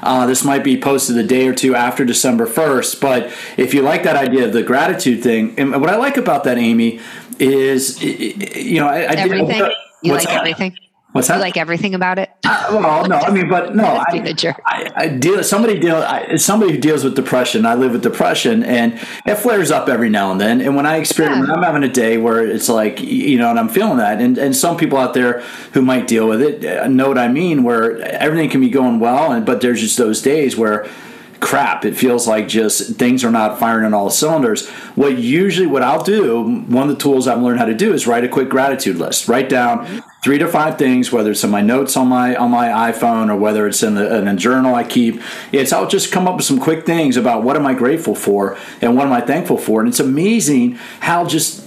[0.03, 3.81] Uh, this might be posted a day or two after December 1st, but if you
[3.81, 7.01] like that idea of the gratitude thing, and what I like about that, Aimee,
[7.39, 9.49] is, you know, I, I everything.
[9.49, 10.37] Did, you like that?
[10.37, 10.77] everything?
[11.13, 11.37] What's that?
[11.37, 12.31] You like everything about it?
[12.71, 14.05] Well, no, I mean, but no, I.
[14.65, 15.43] I, I deal.
[15.43, 15.97] Somebody deal.
[15.97, 17.67] I, somebody who deals with depression.
[17.67, 18.95] I live with depression, and
[19.27, 20.61] it flares up every now and then.
[20.61, 21.43] And when I experience, Yeah.
[21.43, 24.39] when I'm having a day where it's like, you know, and I'm feeling that, and
[24.39, 25.41] and some people out there
[25.73, 29.01] who might deal with it uh, know what I mean, where everything can be going
[29.01, 30.89] well, and but there's just those days where
[31.41, 31.85] crap.
[31.85, 34.69] It feels like just things are not firing on all cylinders.
[34.95, 38.07] What usually what i'll do one of the tools i've learned how to do is
[38.07, 39.29] write a quick gratitude list.
[39.29, 42.69] Write down three to five things whether it's in my notes on my on my
[42.91, 45.21] iphone or whether it's in, the, in a journal i keep.
[45.51, 48.59] It's i'll just come up with some quick things about what am i grateful for
[48.83, 49.81] and what am i thankful for.
[49.81, 51.67] And it's amazing how just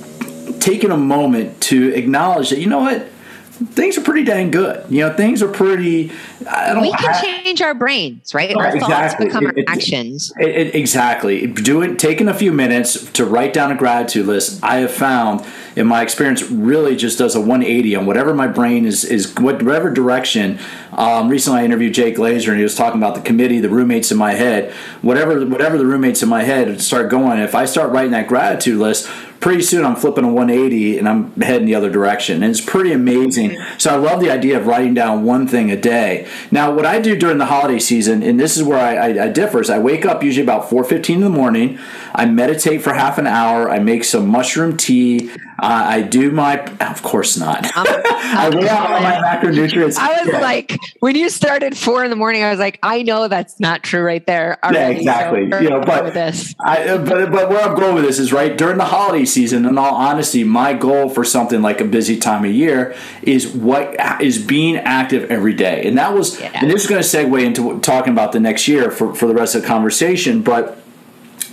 [0.62, 3.08] taking a moment to acknowledge that you know what
[3.54, 6.12] things are pretty dang good you know things are pretty
[6.50, 8.54] i don't We can ha- change our brains, right?
[8.56, 9.26] Right, Our thoughts exactly.
[9.28, 10.34] become our It- it- actions.
[10.40, 11.46] It, it, exactly.
[11.48, 15.86] Doing taking a few minutes to write down a gratitude list, I have found in
[15.88, 20.58] my experience really just does a 180 on whatever my brain is is whatever direction.
[20.94, 24.12] Um, recently, I interviewed Jake Glazer and he was talking about the committee, the roommates
[24.12, 27.40] in my head, whatever whatever the roommates in my head start going.
[27.40, 29.08] If I start writing that gratitude list,
[29.44, 32.42] pretty soon I'm flipping a 180 and I'm heading the other direction.
[32.42, 33.58] And it's pretty amazing.
[33.78, 36.26] So I love the idea of writing down one thing a day.
[36.50, 39.28] Now, what I do during the holiday season, and this is where I, I, I
[39.28, 41.78] differ, is I wake up usually about 4.15 in the morning.
[42.16, 43.70] I meditate for half an hour.
[43.70, 45.30] I make some mushroom tea.
[45.64, 47.66] Uh, I do my, of course not.
[47.76, 49.98] I lay out all my macronutrients.
[49.98, 50.40] I was Yeah.
[50.42, 53.82] like, when you started four in the morning, I was like, I know that's not
[53.82, 54.60] true right there.
[54.62, 55.48] Yeah, already, so exactly.
[55.48, 56.54] we're You know, but this.
[56.60, 59.66] I, but but where I'm going with this is right during the holiday season.
[59.66, 63.96] In all honesty, my goal for something like a busy time of year is what
[64.22, 66.42] is being active every day, and that was.
[66.42, 66.52] Yeah.
[66.56, 69.34] And this is going to segue into talking about the next year for for the
[69.34, 70.80] rest of the conversation, but.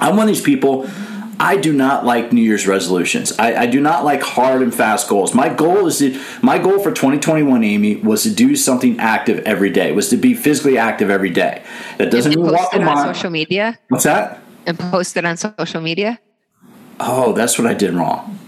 [0.03, 0.89] I'm one of these people.
[1.41, 3.33] I do not like New Year's resolutions.
[3.39, 5.35] I, I do not like hard and fast goals.
[5.35, 9.71] My goal is to, my goal for 2021, Aimee, was to do something active every
[9.71, 9.91] day.
[9.93, 11.65] Was to be physically active every day.
[11.97, 13.15] That doesn't mean walk a it on mile.
[13.15, 14.43] social media What's that?
[14.67, 16.21] and post it on social media.
[17.01, 18.39] Oh, that's what I did wrong.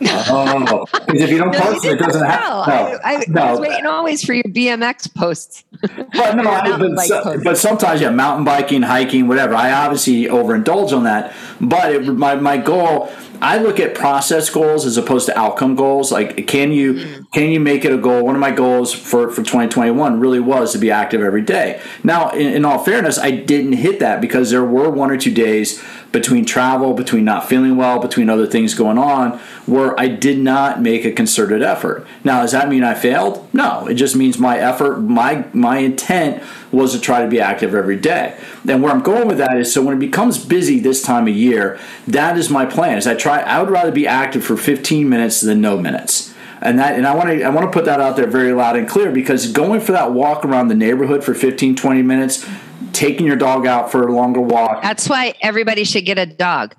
[0.00, 2.46] Oh, because if you don't No, post it, it doesn't happen.
[2.72, 5.64] I, I, I was waiting always for your BMX posts.
[5.80, 7.44] But no, I, but, so- posts.
[7.44, 9.54] but sometimes yeah, mountain biking, hiking, whatever.
[9.54, 11.34] I obviously overindulge on that.
[11.60, 13.10] But it, my my goal,
[13.42, 16.10] I look at process goals as opposed to outcome goals.
[16.12, 17.26] Like, can you Mm.
[17.32, 18.24] can you make it a goal?
[18.24, 21.78] One of my goals for for 2021 really was to be active every day.
[22.04, 25.32] Now, in, in all fairness, I didn't hit that because there were one or two
[25.32, 30.38] days between travel, between not feeling well, between other things going on, where I did
[30.38, 32.06] not make a concerted effort.
[32.24, 33.46] Now, does that mean I failed?
[33.52, 37.74] No, it just means my effort, my my intent was to try to be active
[37.74, 38.38] every day.
[38.68, 41.34] And where I'm going with that is so when it becomes busy this time of
[41.34, 42.98] year, that is my plan.
[42.98, 46.34] Is I try I would rather be active for 15 minutes than no minutes.
[46.60, 48.76] And that and I want to I want to put that out there very loud
[48.76, 52.46] and clear because going for that walk around the neighborhood for 15 20 minutes,
[52.92, 56.74] taking your dog out for a longer walk, That's why everybody should get a dog.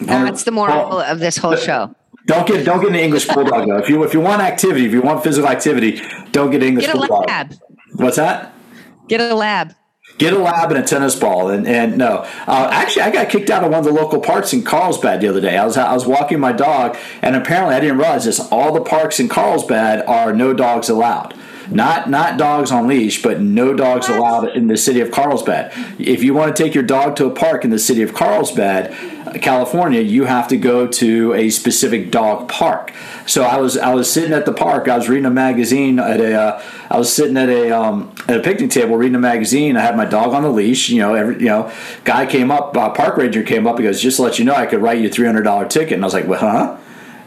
[0.00, 1.94] That's the moral of this whole show.
[2.26, 3.78] Don't get don't get an English bulldog though.
[3.78, 6.86] If you if you want activity, if you want physical activity, don't get an English
[6.86, 7.26] Get a bulldog.
[7.26, 7.54] lab.
[7.94, 8.52] What's that?
[9.08, 9.74] Get a lab.
[10.16, 11.50] Get a lab and a tennis ball.
[11.50, 14.52] And and no, uh, actually, I got kicked out of one of the local parks
[14.52, 15.56] in Carlsbad the other day.
[15.56, 18.40] I was I was walking my dog, and apparently I didn't realize this.
[18.50, 21.34] All the parks in Carlsbad are no dogs allowed.
[21.70, 25.72] Not not dogs on leash, but no dogs allowed in the city of Carlsbad.
[25.98, 28.94] If you want to take your dog to a park in the city of Carlsbad,
[29.40, 32.92] California, you have to go to a specific dog park.
[33.26, 34.88] So I was I was sitting at the park.
[34.88, 36.34] I was reading a magazine at a.
[36.34, 39.76] Uh, I was sitting at a um, at a picnic table reading a magazine.
[39.76, 40.88] I had my dog on the leash.
[40.88, 41.70] You know, every you know,
[42.04, 43.78] guy came up, uh, park ranger came up.
[43.78, 45.66] He goes, "Just to let you know, I could write you a three hundred dollar
[45.66, 46.78] ticket." And I was like, "Well, huh?"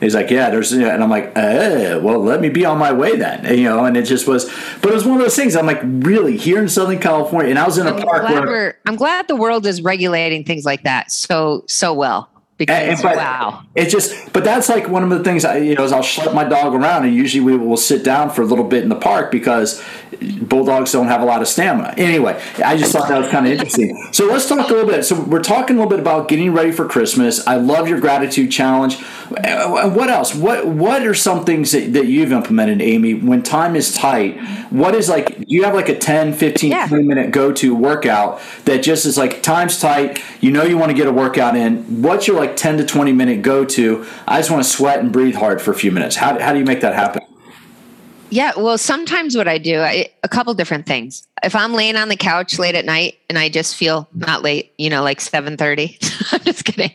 [0.02, 3.16] He's like, yeah, there's, and I'm like, uh, well, let me be on my way
[3.16, 3.86] then, and, you know.
[3.86, 5.56] And it just was, but it was one of those things.
[5.56, 8.24] I'm like, really, here in Southern California, and I was in a I'm park.
[8.24, 12.31] Glad where, I'm glad the world is regulating things like that so so well.
[12.66, 13.62] Because And- but wow.
[13.76, 16.34] It just, but that's like one of the things I, you know, is I'll schlep
[16.34, 18.96] my dog around, and usually we will sit down for a little bit in the
[18.96, 19.82] park because
[20.42, 21.94] bulldogs don't have a lot of stamina.
[21.98, 24.10] Anyway, I just thought that was kind of interesting.
[24.12, 25.04] So let's talk a little bit.
[25.06, 27.46] So we're talking a little bit about getting ready for Christmas.
[27.48, 28.98] I love your gratitude challenge.
[29.44, 30.36] Uh, What else?
[30.36, 33.14] What What are some things that, that you've implemented, Aimee?
[33.16, 34.38] When time is tight,
[34.70, 35.38] what is like?
[35.48, 36.88] You have like a 10, 15, Yeah.
[36.88, 40.22] 20 minute go to workout that just is like time's tight.
[40.42, 42.02] You know you want to get a workout in.
[42.02, 44.06] What's your like 10 to 20 minute go to?
[44.28, 46.16] I just want to sweat and breathe hard for a few minutes.
[46.16, 47.22] How, how do you make that happen?
[48.34, 51.28] Yeah, well, sometimes what I do, I, a couple different things.
[51.44, 54.72] If I'm laying on the couch late at night and I just feel not late,
[54.78, 56.32] you know, like 7:30.
[56.34, 56.92] I'm just kidding.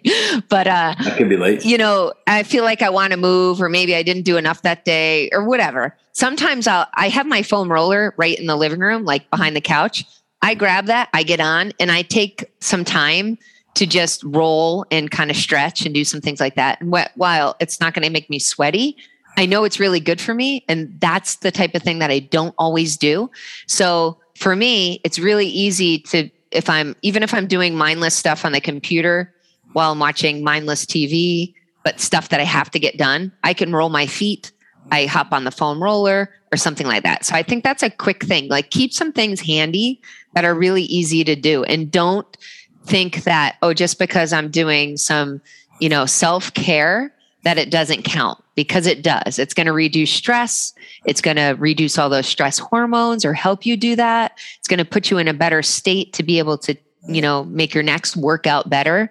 [0.49, 1.63] But uh That could be late.
[1.63, 4.63] you know, I feel like I want to move or maybe I didn't do enough
[4.63, 5.95] that day or whatever.
[6.13, 9.61] Sometimes I'll I have my foam roller right in the living room, like behind the
[9.61, 10.07] couch.
[10.41, 13.37] I grab that, I get on and I take some time
[13.77, 16.81] to just roll and kind of stretch and do some things like that.
[16.81, 18.97] And while it's not going to make me sweaty,
[19.37, 20.65] I know it's really good for me.
[20.67, 23.31] And that's the type of thing that I don't always do.
[23.67, 28.47] So for me, it's really easy to, if I'm, even if I'm doing mindless stuff
[28.47, 29.35] on the computer
[29.75, 33.75] while I'm watching mindless TV, but stuff that I have to get done, I can
[33.75, 34.53] roll my feet.
[34.91, 37.27] I hop on the foam roller or something like that.
[37.27, 38.49] So I think that's a quick thing.
[38.49, 40.01] Like keep some things handy
[40.35, 42.39] that are really easy to do and don't
[42.87, 45.41] think that, oh, just because I'm doing some,
[45.81, 47.13] you know, self care,
[47.47, 49.39] that it doesn't count because it does.
[49.39, 50.75] It's going to reduce stress.
[51.05, 54.37] It's going to reduce all those stress hormones or help you do that.
[54.59, 57.45] It's going to put you in a better state to be able to, you know,
[57.45, 59.09] make your next workout better.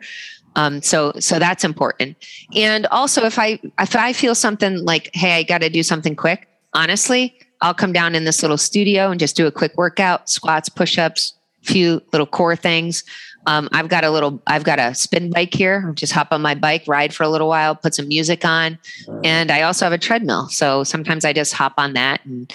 [0.57, 2.17] Um, so, so that's important.
[2.53, 6.17] And also, if I if I feel something like, hey, I got to do something
[6.17, 10.29] quick, honestly, I'll come down in this little studio and just do a quick workout,
[10.29, 11.34] squats, push-ups,
[11.65, 13.03] few little core things.
[13.47, 15.91] Um, I've got a little, I've got a spin bike here.
[15.95, 18.79] Just hop on my bike, ride for a little while, put some music on.
[19.23, 20.49] And I also have a treadmill.
[20.49, 22.51] So sometimes I just hop on that and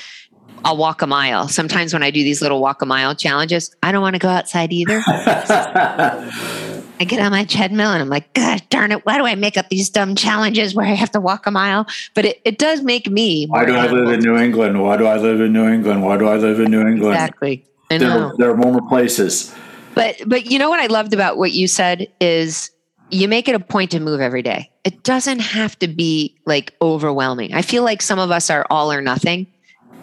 [0.65, 1.49] I'll walk a mile.
[1.49, 4.29] Sometimes when I do these little walk a mile challenges, I don't want to go
[4.29, 5.03] outside either.
[5.07, 9.57] I get on my treadmill and I'm like, God darn it, why do I make
[9.57, 11.87] up these dumb challenges where I have to walk a mile?
[12.15, 13.47] But it, it does make me.
[13.47, 14.21] Why do I live in.
[14.21, 14.83] New England?
[14.83, 16.03] Why do I live in New England?
[16.03, 17.15] Why do I live in New England?
[17.15, 17.65] Exactly.
[17.91, 18.29] I know.
[18.29, 19.55] There, there are warmer places.
[19.95, 22.71] But but you know what I loved about what you said is
[23.11, 24.71] you make it a point to move every day.
[24.85, 27.53] It doesn't have to be like overwhelming.
[27.55, 29.47] I feel like some of us are all or nothing.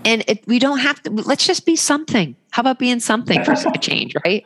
[0.05, 2.35] And it, we don't have to let's just be something.
[2.51, 4.43] How about being something for a change, right?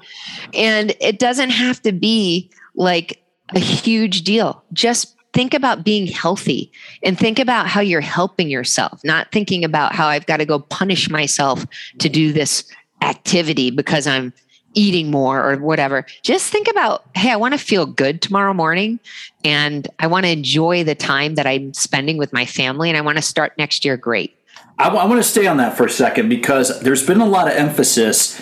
[0.54, 3.24] And it doesn't have to be like
[3.56, 4.64] a huge deal.
[4.74, 6.72] Just think about being healthy
[7.04, 10.60] and think about how you're helping yourself, not thinking about how I've got to go
[10.60, 11.66] punish myself
[12.00, 12.66] to do this
[13.02, 14.34] activity because I'm
[14.74, 16.06] eating more or whatever.
[16.22, 19.00] Just think about, hey, I want to feel good tomorrow morning
[19.44, 23.02] and I want to enjoy the time that I'm spending with my family and I
[23.02, 24.36] want to start next year great.
[24.80, 27.54] I, want to stay on that for a second because there's been a lot of
[27.56, 28.42] emphasis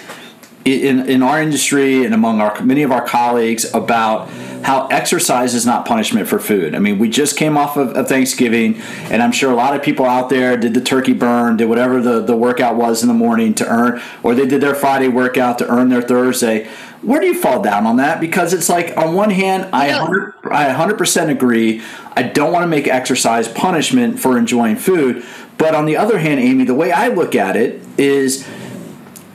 [0.66, 4.30] in, in our industry and among our many of our colleagues about
[4.64, 6.76] how exercise is not punishment for food.
[6.76, 8.76] I mean, we just came off of, of Thanksgiving,
[9.10, 12.02] and I'm sure a lot of people out there did the turkey burn, did whatever
[12.02, 15.60] the, the workout was in the morning to earn, or they did their Friday workout
[15.60, 16.68] to earn their Thursday.
[17.02, 18.20] Where do you fall down on that?
[18.20, 21.82] Because it's like, on one hand, I 100, I 100% agree.
[22.14, 25.26] I don't want to make exercise punishment for enjoying food.
[25.58, 28.46] But on the other hand, Aimee, the way I look at it is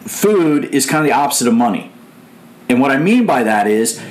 [0.06, 1.90] food is kind of the opposite of money.
[2.68, 4.02] And what I mean by that is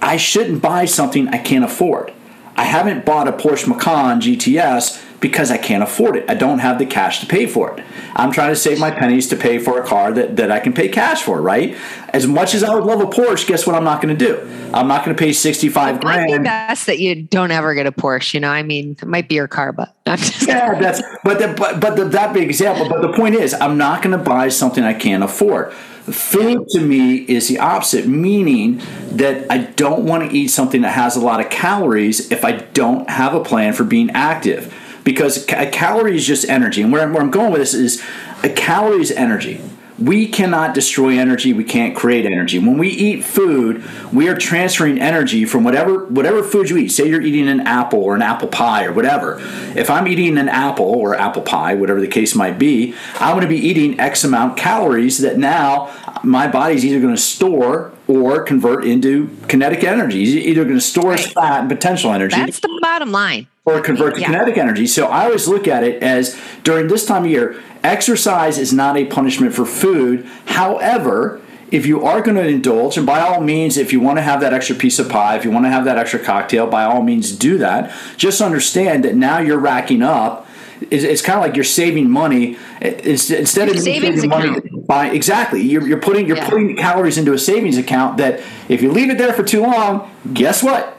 [0.00, 2.12] I shouldn't buy something I can't afford.
[2.56, 6.24] I haven't bought a Porsche Macan GTS because I can't afford it.
[6.28, 7.84] I don't have the cash to pay for it.
[8.14, 10.72] I'm trying to save my pennies to pay for a car that, that I can
[10.72, 11.76] pay cash for, right?
[12.10, 14.40] As much as I would love a Porsche, guess what I'm not going to do?
[14.72, 16.44] I'm not going to pay 65 It might be grand.
[16.44, 18.34] best that you don't ever get a Porsche.
[18.34, 21.38] You know, I mean, it might be your car, but I'm just Yeah, that's but
[21.38, 22.88] the, but but the, that big example.
[22.88, 25.72] But the point is, I'm not going to buy something I can't afford.
[25.72, 30.92] Food to me is the opposite, meaning that I don't want to eat something that
[30.92, 34.74] has a lot of calories if I don't have a plan for being active.
[35.08, 38.02] Because a calorie is just energy, and where, I'm- where I'm going with this is
[38.42, 39.58] a calorie is energy.
[39.98, 41.54] We cannot destroy energy.
[41.54, 42.58] We can't create energy.
[42.58, 46.88] When we eat food, we are transferring energy from whatever whatever food you eat.
[46.92, 49.40] Say you're eating an apple or an apple pie or whatever.
[49.74, 53.40] If I'm eating an apple or apple pie, whatever the case might be, I'm going
[53.40, 55.90] to be eating X amount calories that now
[56.22, 60.22] my body's either going to store or convert into kinetic energy.
[60.22, 61.20] It's either going to store Right.
[61.20, 63.46] fat and potential energy that's the bottom line.
[63.66, 64.26] or convert to Yeah.
[64.28, 64.86] kinetic energy.
[64.86, 68.96] So I always look at it as during this time of year, exercise is not
[68.96, 70.24] a punishment for food.
[70.46, 71.40] However,
[71.70, 74.40] if you are going to indulge, and by all means, if you want to have
[74.40, 77.02] that extra piece of pie, if you want to have that extra cocktail, by all
[77.02, 77.92] means do that.
[78.16, 80.46] Just understand that now you're racking up.
[80.90, 82.56] It's, it's kind of like you're saving money.
[82.80, 84.56] Instead of saving money.
[84.88, 86.48] By exactly, you're, you're putting you're Yeah.
[86.48, 90.10] putting calories into a savings account that if you leave it there for too long,
[90.32, 90.98] guess what?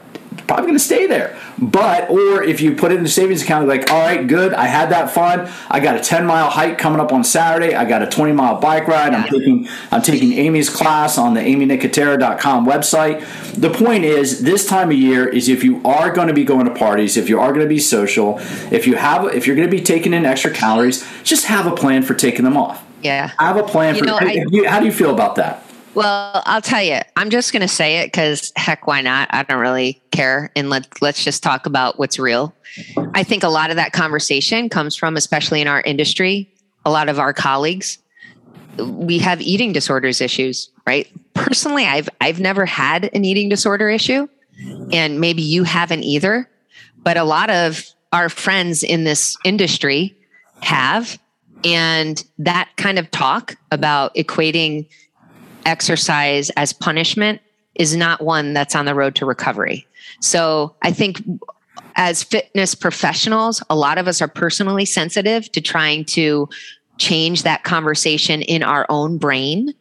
[0.50, 1.36] probably going to stay there.
[1.58, 4.66] But or if you put it in the savings account, like, all right, good, I
[4.66, 5.48] had that fun.
[5.68, 7.76] I got a 10 mile hike coming up on Saturday.
[7.76, 9.14] I got a 20 mile bike ride.
[9.14, 13.20] I'm taking I'm taking Aimee's class on the aimeenicotera.com website.
[13.54, 16.66] The point is, this time of year is if you are going to be going
[16.66, 18.38] to parties, if you are going to be social,
[18.72, 21.74] if you have if you're going to be taking in extra calories, just have a
[21.76, 22.84] plan for taking them off.
[23.02, 23.32] Yeah.
[23.38, 25.64] I have a plan You for know, I- how do you feel about that?
[25.94, 29.28] Well, I'll tell you, I'm just going to say it because heck, why not?
[29.32, 30.52] I don't really care.
[30.54, 32.54] And let, let's just talk about what's real.
[33.14, 36.48] I think a lot of that conversation comes from, especially in our industry,
[36.84, 37.98] a lot of our colleagues.
[38.78, 41.08] We have eating disorders issues, right?
[41.34, 44.28] Personally, I've I've never had an eating disorder issue,
[44.92, 46.48] and maybe you haven't either.
[47.02, 50.14] But a lot of our friends in this industry
[50.62, 51.18] have,
[51.64, 54.88] and that kind of talk about equating
[55.66, 57.40] exercise as punishment
[57.74, 59.86] is not one that's on the road to recovery.
[60.20, 61.22] So I think
[61.96, 66.48] as fitness professionals, a lot of us are personally sensitive to trying to
[66.98, 69.72] change that conversation in our own brain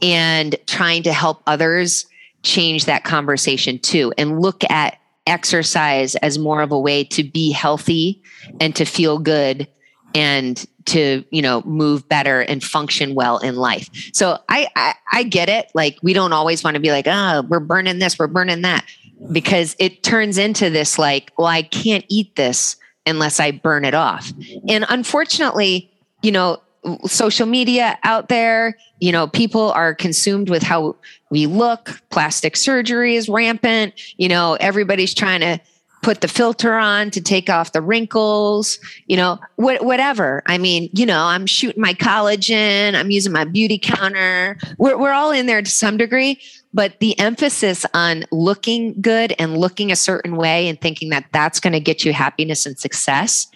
[0.00, 2.06] and trying to help others
[2.42, 7.52] change that conversation too and look at exercise as more of a way to be
[7.52, 8.20] healthy
[8.60, 9.68] and to feel good
[10.14, 13.88] and to you know move better and function well in life.
[14.12, 15.70] So I, I i get it.
[15.74, 18.84] Like we don't always want to be like oh we're burning this we're burning that
[19.30, 23.94] because it turns into this like well i can't eat this unless i burn it
[23.94, 24.32] off.
[24.68, 25.90] And unfortunately
[26.22, 26.60] you know
[27.06, 30.96] social media out there you know people are consumed with how
[31.30, 35.60] we look plastic surgery is rampant you know everybody's trying to
[36.02, 40.42] put the filter on to take off the wrinkles, you know, what, whatever.
[40.46, 44.58] I mean, you know, I'm shooting my collagen, I'm using my beauty counter.
[44.78, 46.40] We're, we're all in there to some degree,
[46.74, 51.60] but the emphasis on looking good and looking a certain way and thinking that that's
[51.60, 53.46] going to get you happiness and success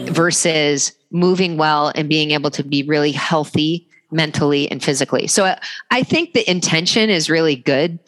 [0.00, 5.26] versus moving well and being able to be really healthy mentally and physically.
[5.26, 5.56] So uh,
[5.90, 7.98] I think the intention is really good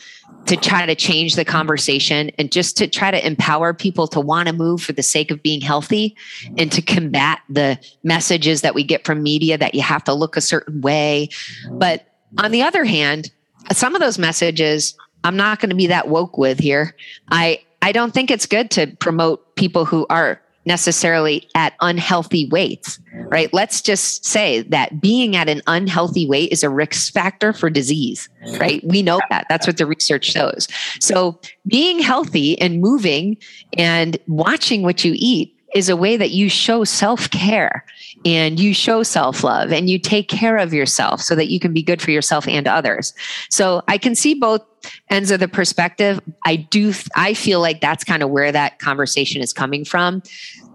[0.47, 4.49] to try to change the conversation and just to try to empower people to want
[4.49, 6.17] to move for the sake of being healthy
[6.57, 10.37] and to combat the messages that we get from media that you have to look
[10.37, 11.29] a certain way.
[11.71, 12.07] But
[12.39, 13.31] on the other hand,
[13.73, 16.95] some of those messages I'm not going to be that woke with here.
[17.31, 23.01] I I don't think it's good to promote people who are necessarily at unhealthy weights,
[23.27, 23.53] right?
[23.53, 28.29] Let's just say that being at an unhealthy weight is a risk factor for disease,
[28.61, 28.85] right?
[28.85, 29.47] We know that.
[29.49, 30.69] That's what the research shows.
[31.01, 33.39] So being healthy and moving
[33.77, 37.85] and watching what you eat is a way that you show self care
[38.25, 41.73] and you show self love and you take care of yourself so that you can
[41.73, 43.15] be good for yourself and others.
[43.51, 44.63] So I can see both
[45.11, 46.21] ends of the perspective.
[46.45, 50.23] I do, I feel like that's kind of where that conversation is coming from.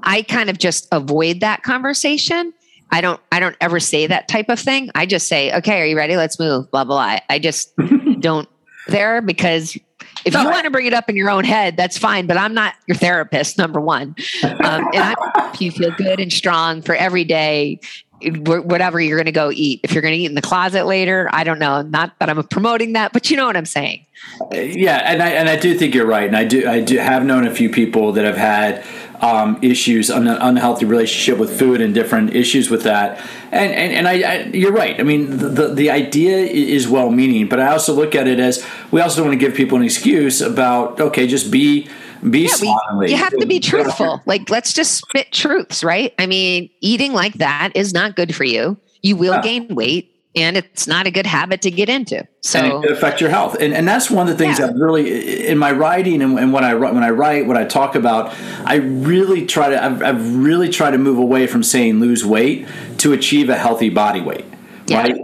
[0.04, 2.54] I kind of just avoid that conversation.
[2.92, 4.92] I don't, I don't ever say that type of thing.
[4.94, 6.16] I just say, okay, are you ready?
[6.16, 7.20] Let's move, blah, blah, blah.
[7.30, 7.74] I just
[8.20, 8.48] don't
[8.88, 9.78] there because
[10.26, 12.28] if you want to bring it up in your own head, that's fine.
[12.28, 14.16] But I'm not your therapist, number one.
[14.44, 17.80] Um, and I hope you feel good and strong for every day,
[18.22, 19.82] whatever you're going to go eat.
[19.84, 21.82] If you're going to eat in the closet later, I don't know.
[21.82, 24.06] Not that I'm promoting that, but you know what I'm saying.
[24.52, 27.26] Yeah, and I and I do think you're right, and I do I do have
[27.26, 28.86] known a few people that have had
[29.22, 33.22] um, issues, an unhealthy relationship with food, and different issues with that.
[33.54, 35.00] And and, and I, I you're right.
[35.00, 38.40] I mean, the, the the idea is well meaning, but I also look at it
[38.40, 41.88] as we also don't want to give people an excuse about okay, just be
[42.30, 44.22] be Yeah, we, you have to be truthful.
[44.26, 46.14] Like, let's just spit truths, right?
[46.18, 48.78] I mean, eating like that is not good for you.
[49.02, 49.42] You will Yeah.
[49.42, 52.18] gain weight, and it's not a good habit to get into.
[52.18, 53.56] and it So, could affect your health.
[53.60, 54.68] And and that's one of the things Yeah.
[54.68, 57.66] that really in my writing and, and when I write when I write what I
[57.66, 58.34] talk about,
[58.66, 62.68] I really try to I've, I've really tried to move away from saying lose weight
[63.00, 64.46] to achieve a healthy body weight.
[64.88, 65.02] Yeah.
[65.04, 65.16] Right?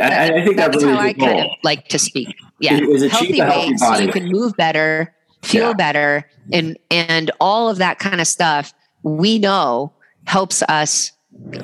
[0.00, 1.28] I, I- think that that's really how I goal.
[1.28, 2.34] kind of like to speak.
[2.60, 5.72] Yeah, Is- is healthy healthy weight so you can move better, feel Yeah.
[5.74, 8.72] better, and and all of that kind of stuff.
[9.02, 9.92] We know
[10.24, 11.12] helps us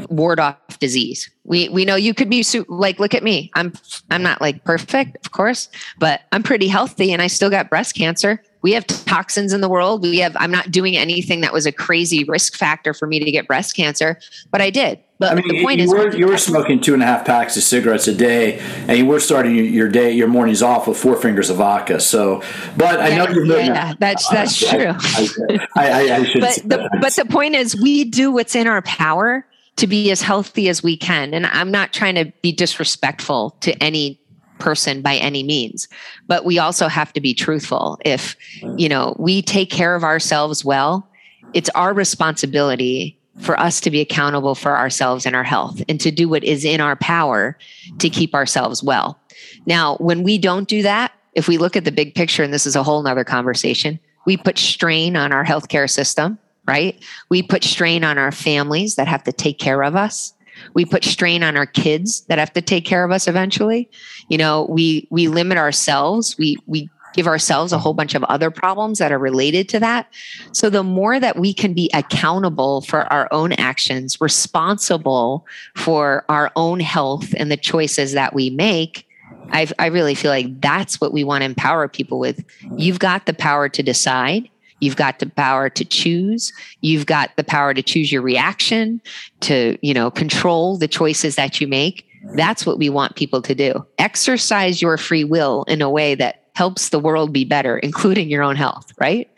[0.08, 1.30] ward off disease.
[1.44, 3.50] We we know you could be su- like look at me.
[3.54, 3.72] I'm
[4.10, 5.68] I'm not like perfect, of course,
[5.98, 8.42] but I'm pretty healthy and I still got breast cancer.
[8.62, 10.02] We have toxins in the world.
[10.02, 13.30] We have I'm not doing anything that was a crazy risk factor for me to
[13.30, 14.18] get breast cancer,
[14.50, 15.00] but I did.
[15.18, 17.24] But I mean, the point you is were you were smoking two and a half
[17.24, 18.58] packs of cigarettes a day,
[18.88, 22.00] and you were starting your, day, your mornings off with four fingers of vodka.
[22.00, 22.42] So,
[22.76, 24.94] but I know you're yeah, that's that's true.
[24.96, 26.40] I, I, I should.
[26.40, 29.46] but the, but the point is we do what's in our power
[29.76, 31.34] to be as healthy as we can.
[31.34, 34.18] And i'm not trying to be disrespectful to any
[34.58, 35.88] person by any means
[36.28, 37.98] but we also have to be truthful.
[38.04, 38.36] If
[38.76, 41.08] you know we take care of ourselves well
[41.52, 46.10] it's our responsibility for us to be accountable for ourselves and our health and to
[46.10, 47.58] do what is in our power
[47.98, 49.18] to keep ourselves well.
[49.66, 52.66] Now when we don't do that if we look at the big picture and this
[52.66, 57.02] is a whole nother conversation we put strain on our healthcare system right?
[57.28, 60.34] We put strain on our families that have to take care of us.
[60.74, 63.90] We put strain on our kids that have to take care of us eventually.
[64.28, 66.36] You know we we limit ourselves.
[66.38, 70.10] We we give ourselves a whole bunch of other problems that are related to that.
[70.52, 75.46] So the more that we can be accountable for our own actions responsible
[75.76, 79.06] for our own health and the choices that we make
[79.50, 82.44] I, I really feel like that's what we want to empower people with.
[82.76, 84.48] You've got the power to decide.
[84.82, 86.52] You've got the power to choose.
[86.80, 89.00] You've got the power to choose your reaction,
[89.40, 92.04] to, you know, control the choices that you make.
[92.34, 93.86] That's what we want people to do.
[93.98, 98.42] Exercise your free will in a way that helps the world be better, including your
[98.42, 99.30] own health, right?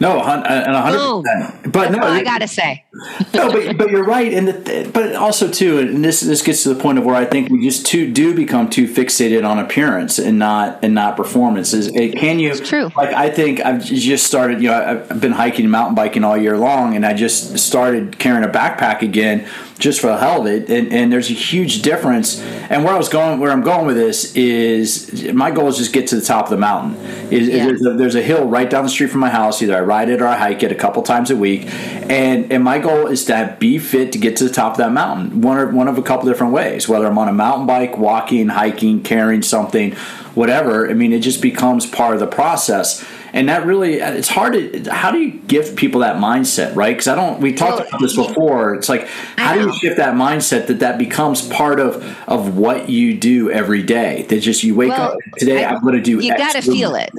[0.00, 1.72] No, and a hundred oh, percent.
[1.72, 2.84] But That's no, I gotta say.
[3.34, 6.72] no, but but you're right, and the, but also too, and this this gets to
[6.72, 10.18] the point of where I think we just too do become too fixated on appearance
[10.18, 11.88] and not and not performances.
[11.88, 12.50] It, can you?
[12.50, 12.90] It's true.
[12.96, 14.62] Like I think I've just started.
[14.62, 18.18] You know, I've been hiking and mountain biking all year long, and I just started
[18.18, 19.46] carrying a backpack again
[19.80, 20.68] just for the hell of it.
[20.70, 22.40] And, and there's a huge difference.
[22.40, 25.92] And where I was going, where I'm going with this is my goal is just
[25.92, 26.96] get to the top of the mountain.
[27.32, 27.66] Is, Yeah.
[27.66, 29.62] there's, a, there's a hill right down the street from my house.
[29.62, 31.62] Either I ride it or I hike it a couple times a week.
[32.08, 34.92] And and my goal is to be fit to get to the top of that
[34.92, 35.40] mountain.
[35.40, 36.88] One or one of a couple different ways.
[36.88, 39.92] Whether I'm on a mountain bike, walking, hiking, carrying something,
[40.34, 40.88] whatever.
[40.88, 43.04] I mean, it just becomes part of the process.
[43.32, 44.90] And that really, it's hard to.
[44.92, 46.92] How do you give people that mindset, right?
[46.96, 47.40] Because I don't.
[47.40, 48.74] We talked Well, about this before.
[48.74, 49.06] It's like,
[49.38, 53.48] how do you shift that mindset that that becomes part of of what you do
[53.48, 54.26] every day?
[54.28, 55.64] That just you wake Well, up today.
[55.64, 56.18] I- I'm going to do.
[56.18, 57.10] you got to feel it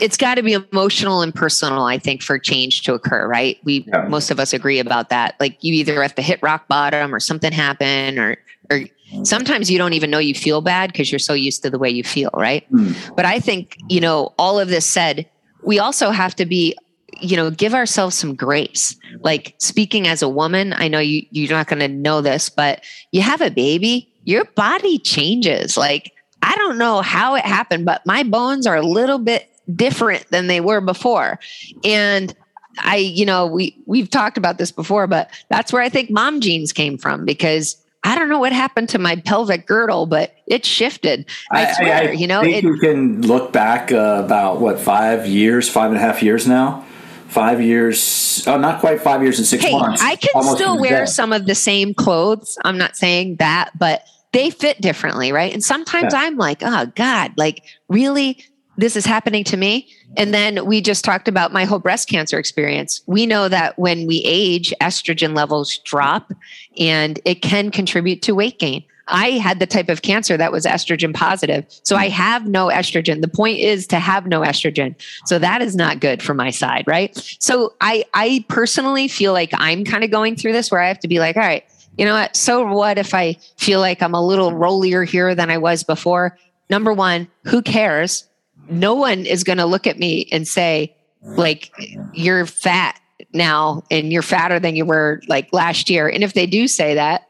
[0.00, 3.58] it's got to be emotional and personal i think for change to occur right?
[3.64, 4.06] We Yeah.
[4.08, 5.34] most of us agree about that.
[5.40, 8.36] Like you either have to hit rock bottom or something happen or
[8.70, 8.80] or
[9.22, 11.88] sometimes you don't even know you feel bad because you're so used to the way
[11.88, 12.64] you feel right?
[12.70, 12.92] Hmm.
[13.16, 15.28] but i think you know all of this said
[15.62, 16.76] we also have to be
[17.20, 18.94] you know give ourselves some grace.
[19.22, 22.84] Like speaking as a woman i know you you're not going to know this but
[23.12, 25.76] you have a baby your body changes.
[25.76, 30.26] Like i don't know how it happened but my bones are a little bit different
[30.30, 31.38] than they were before
[31.84, 32.34] and
[32.78, 36.40] i you know we we've talked about this before but that's where i think mom
[36.40, 40.64] jeans came from because i don't know what happened to my pelvic girdle but it
[40.64, 45.26] shifted i, swear you know think it, you can look back uh, about what five
[45.26, 46.84] years, five and a half years now.
[47.28, 50.00] Five years, oh, not quite five years and six hey, months.
[50.00, 51.06] I can still wear day.
[51.06, 52.56] some of the same clothes.
[52.64, 55.52] I'm not saying that, but they fit differently, right?
[55.52, 56.20] And sometimes Yeah.
[56.20, 58.38] I'm like, oh God, like really,
[58.76, 59.88] this is happening to me.
[60.16, 63.02] And then we just talked about my whole breast cancer experience.
[63.06, 66.32] We know that when we age, estrogen levels drop
[66.78, 68.84] and it can contribute to weight gain.
[69.08, 71.64] I had the type of cancer that was estrogen positive.
[71.84, 73.20] So I have no estrogen.
[73.20, 74.96] The point is to have no estrogen.
[75.26, 77.16] So that is not good for my side, right?
[77.38, 80.98] So I I personally feel like I'm kind of going through this where I have
[81.00, 81.64] to be like, all right,
[81.96, 82.34] you know what?
[82.34, 86.36] So what if I feel like I'm a little rollier here than I was before?
[86.68, 88.24] Number one, who cares?
[88.68, 91.72] No one is going to look at me and say, like,
[92.12, 93.00] you're fat
[93.32, 96.08] now and you're fatter than you were like last year.
[96.08, 97.28] And if they do say that,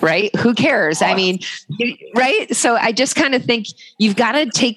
[0.00, 0.34] right?
[0.36, 1.02] Who cares?
[1.02, 1.40] I mean,
[2.14, 2.54] right?
[2.54, 3.66] So I just kind of think
[3.98, 4.76] you've got to take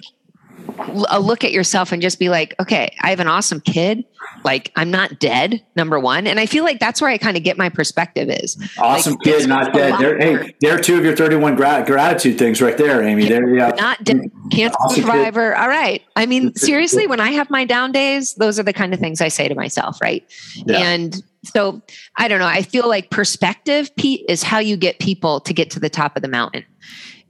[1.09, 4.05] a look at yourself and just be like, okay, I have an awesome kid.
[4.43, 6.27] Like I'm not dead, number one.
[6.27, 8.57] And I feel like that's where I kind of get my perspective is.
[8.77, 9.99] Awesome Like, kid, not dead.
[9.99, 13.27] There, hey, there are two of your 31 gra- gratitude things right there, Aimee.
[13.27, 13.69] There, yeah.
[13.77, 14.83] Not dead, cancer mm-hmm.
[14.83, 15.01] Awesome kid.
[15.01, 15.55] survivor.
[15.55, 16.01] All right.
[16.15, 19.21] I mean, seriously, when I have my down days, those are the kind of things
[19.21, 20.25] I say to myself, right?
[20.65, 20.77] Yeah.
[20.77, 21.81] And so
[22.17, 22.47] I don't know.
[22.47, 26.15] I feel like perspective, Pete, is how you get people to get to the top
[26.15, 26.65] of the mountain.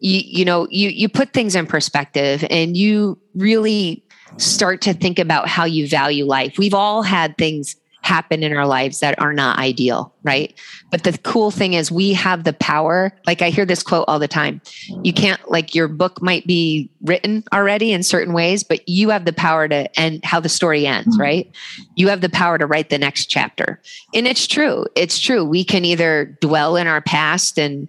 [0.01, 4.03] You, you know, you you put things in perspective and you really
[4.37, 6.57] start to think about how you value life.
[6.57, 10.53] We've all had things happen in our lives that are not ideal, right?
[10.91, 13.11] But the cool thing is we have the power.
[13.25, 14.61] Like I hear this quote all the time.
[15.03, 19.25] You can't like your book might be written already in certain ways, but you have
[19.25, 21.21] the power to end how the story ends, mm-hmm.
[21.21, 21.51] right?
[21.95, 23.81] You have the power to write the next chapter.
[24.13, 24.85] And it's true.
[24.95, 25.43] It's true.
[25.43, 27.87] We can either dwell in our past and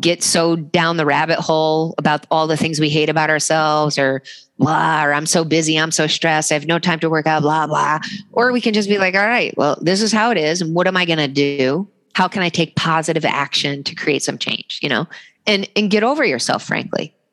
[0.00, 4.22] get so down the rabbit hole about all the things we hate about ourselves or
[4.62, 7.42] blah, or I'm so busy, I'm so stressed, I have no time to work out,
[7.42, 7.98] blah, blah.
[8.32, 10.62] Or we can just be like, all right, well, this is how it is.
[10.62, 11.71] And what am I going to do?
[12.14, 15.06] How can I take positive action to create some change, you know,
[15.46, 17.14] and, and get over yourself, frankly.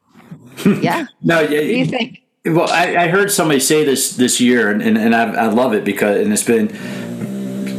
[0.65, 1.07] Yeah.
[1.21, 1.41] no, yeah.
[1.41, 2.21] What do you think?
[2.45, 5.73] Well, I, I heard somebody say this this year, and, and, and I, I love
[5.73, 6.67] it because, and it's been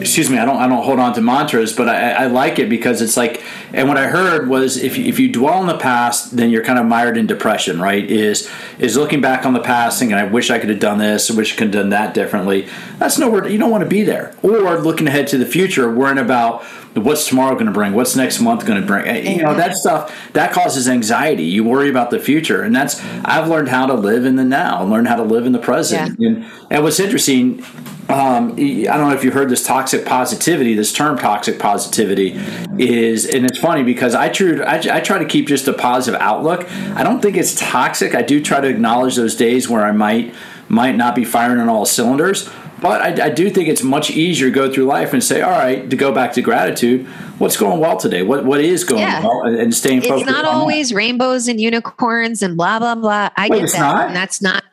[0.00, 2.68] excuse me, I don't I don't hold on to mantras, but I, I like it
[2.68, 3.42] because it's like,
[3.72, 6.64] and what I heard was if you, if you dwell in the past, then you're
[6.64, 8.04] kind of mired in depression, right?
[8.10, 11.30] Is is looking back on the past, thinking I wish I could have done this,
[11.30, 12.68] I wish I could have done that differently.
[12.98, 14.34] That's nowhere you don't want to be there.
[14.42, 18.40] Or looking ahead to the future, worrying about what's tomorrow going to bring, what's next
[18.40, 19.06] month going to bring.
[19.06, 21.44] Eh, you know that stuff that causes anxiety.
[21.44, 24.82] You worry about the future, and that's I've learned how to live in the now,
[24.84, 26.18] learn how to live in the present.
[26.18, 26.28] Yeah.
[26.28, 27.64] And and what's interesting
[28.10, 30.74] um, I don't know if you heard this toxic positivity.
[30.74, 32.40] This term toxic positivity
[32.78, 36.20] is, and it's funny because I try, I, I try to keep just a positive
[36.20, 36.68] outlook.
[36.96, 38.14] I don't think it's toxic.
[38.14, 40.34] I do try to acknowledge those days where I might
[40.68, 42.48] might not be firing on all cylinders.
[42.80, 45.50] But I, I, do think it's much easier to go through life and say, all
[45.50, 47.06] right, to go back to gratitude.
[47.38, 48.22] What's going well today?
[48.22, 49.22] What what is going Yeah.
[49.22, 49.42] well?
[49.42, 50.22] And, and staying focused.
[50.22, 50.58] It's not on that.
[50.58, 53.30] always rainbows and unicorns and blah blah blah.
[53.36, 54.06] I Wait, get it's that, not?
[54.08, 54.64] and that's not.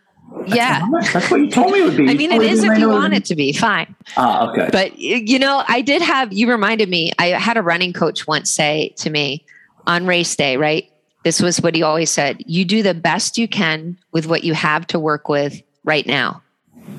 [0.45, 2.09] yeah, That's what you told me it would be.
[2.09, 3.51] I mean, it is if you want it to be.
[3.53, 3.95] Fine.
[4.15, 4.69] Ah, okay.
[4.71, 7.11] But you know, I did have you reminded me.
[7.19, 9.45] I had a running coach once say to me
[9.85, 10.89] on race day, right?
[11.23, 14.53] This was what he always said: "You do the best you can with what you
[14.53, 16.41] have to work with right now."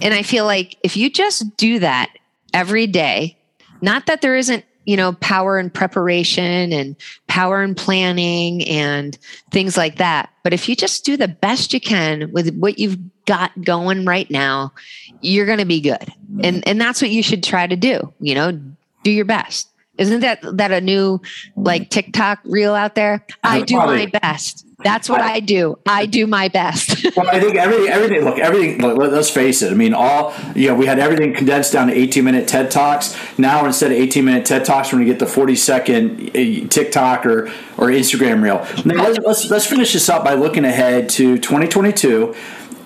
[0.03, 2.11] And I feel like if you just do that
[2.55, 3.37] every day,
[3.81, 9.19] not that there isn't, you know, power in preparation and power in planning and
[9.51, 12.99] things like that, but if you just do the best you can with what you've
[13.27, 14.73] got going right now,
[15.21, 16.11] you're going to be good.
[16.43, 18.59] And and that's what you should try to do, you know,
[19.03, 19.69] do your best.
[19.99, 21.21] Isn't that that a new
[21.57, 23.27] like TikTok reel out there?
[23.43, 24.07] I do Probably.
[24.07, 24.65] my best.
[24.85, 25.77] That's what I do.
[25.87, 26.97] I do my best.
[27.19, 28.21] Well, I think everything, everything.
[28.25, 28.81] Look, everything.
[28.81, 29.73] Look, let- let's face it.
[29.73, 33.17] I mean, all you know, we had everything condensed down to 18 minute TED talks.
[33.39, 36.69] Now, instead of 18 minute TED talks, we're going to get the 40 second uh,
[36.69, 38.65] TikTok or or Instagram reel.
[38.85, 42.37] Now, let's, let's let's finish this up by looking ahead to 2022.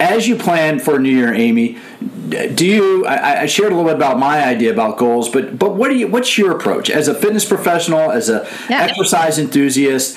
[0.01, 1.78] As you plan for New Year, Aimee,
[2.57, 3.07] do you?
[3.07, 5.97] I, I shared a little bit about my idea about goals, but but what do
[5.97, 6.09] you?
[6.09, 8.82] What's your approach as a fitness professional, as a Yeah.
[8.82, 10.16] exercise enthusiast?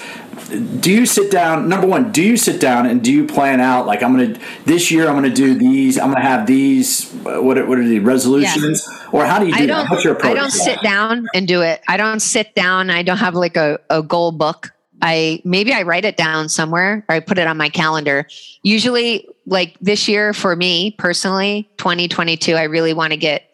[0.79, 3.87] Do you sit down number one do you sit down and do you plan out
[3.87, 7.65] like i'm gonna this year i'm gonna do these i'm gonna have these what are,
[7.65, 10.39] what are the resolutions or how do you do I that what's your approach I
[10.39, 11.81] don't sit down and do it.
[11.87, 12.89] I don't sit down.
[12.89, 14.73] I don't have like a, a goal book.
[15.01, 18.27] I maybe I write it down somewhere or I put it on my calendar.
[18.63, 23.49] Usually, like this year for me personally, 2022, I really want to get.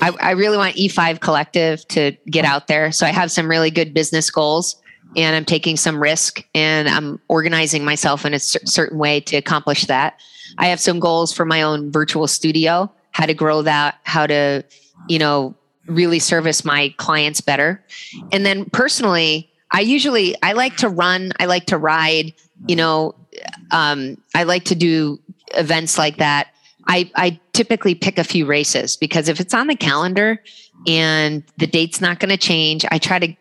[0.00, 2.90] I, I really want E5 Collective to get out there.
[2.90, 4.76] So I have some really good business goals
[5.16, 9.36] and I'm taking some risk and I'm organizing myself in a cer- certain way to
[9.36, 10.20] accomplish that.
[10.58, 14.64] I have some goals for my own virtual studio, how to grow that, how to,
[15.08, 15.54] you know,
[15.86, 17.82] really service my clients better.
[18.32, 22.32] And then personally, I usually I like to run, I like to ride,
[22.66, 23.14] you know,
[23.70, 25.20] um, I like to do
[25.54, 26.48] events like that.
[26.86, 30.40] I, I typically pick a few races because if it's on the calendar
[30.86, 33.34] and the date's not going to change, I try to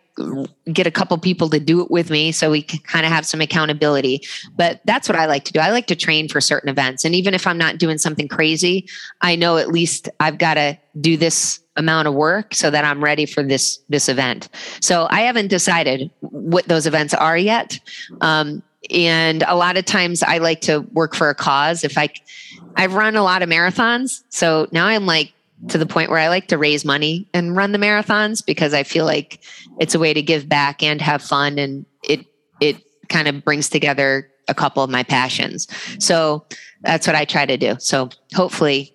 [0.71, 3.25] get a couple people to do it with me so we can kind of have
[3.25, 4.21] some accountability.
[4.55, 5.59] But that's what I like to do.
[5.59, 7.03] I like to train for certain events.
[7.03, 8.87] And even if I'm not doing something crazy,
[9.21, 13.03] I know at least I've got to do this amount of work so that I'm
[13.03, 14.49] ready for this this event.
[14.79, 17.79] So I haven't decided what those events are yet.
[18.21, 18.61] Um,
[18.91, 21.83] and a lot of times I like to work for a cause.
[21.83, 22.09] If I
[22.75, 25.33] I've run a lot of marathons, so now I'm like
[25.69, 28.83] to the point where I like to raise money and run the marathons because I
[28.83, 29.43] feel like
[29.79, 32.25] it's a way to give back and have fun and it
[32.59, 32.77] it
[33.09, 35.67] kind of brings together a couple of my passions.
[35.99, 36.45] So
[36.81, 37.75] that's what I try to do.
[37.79, 38.93] So hopefully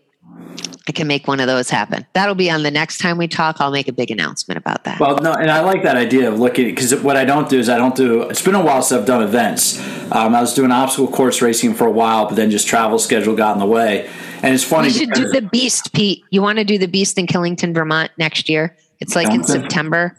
[0.89, 2.07] I can make one of those happen.
[2.15, 3.57] That'll be on the next time we talk.
[3.61, 4.99] I'll make a big announcement about that.
[4.99, 7.69] Well, no, and I like that idea of looking because what I don't do is
[7.69, 8.23] I don't do.
[8.23, 9.79] It's been a while since I've done events.
[10.11, 13.37] Um, I was doing obstacle course racing for a while, but then just travel schedule
[13.37, 14.09] got in the way.
[14.43, 14.89] And it's funny.
[14.89, 16.25] You should do the Beast, Pete.
[16.31, 18.75] You want to do the Beast in Killington, Vermont next year?
[19.01, 20.17] It's like in September.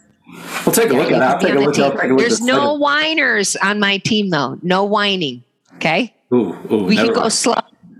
[0.64, 1.30] We'll take a look You at that.
[1.34, 1.76] I'll take a look.
[1.78, 2.78] I'll take a look There's no it.
[2.78, 4.56] whiners on my team, though.
[4.62, 5.42] No whining.
[5.76, 6.14] Okay.
[6.32, 7.56] Ooh, ooh, We can go slow.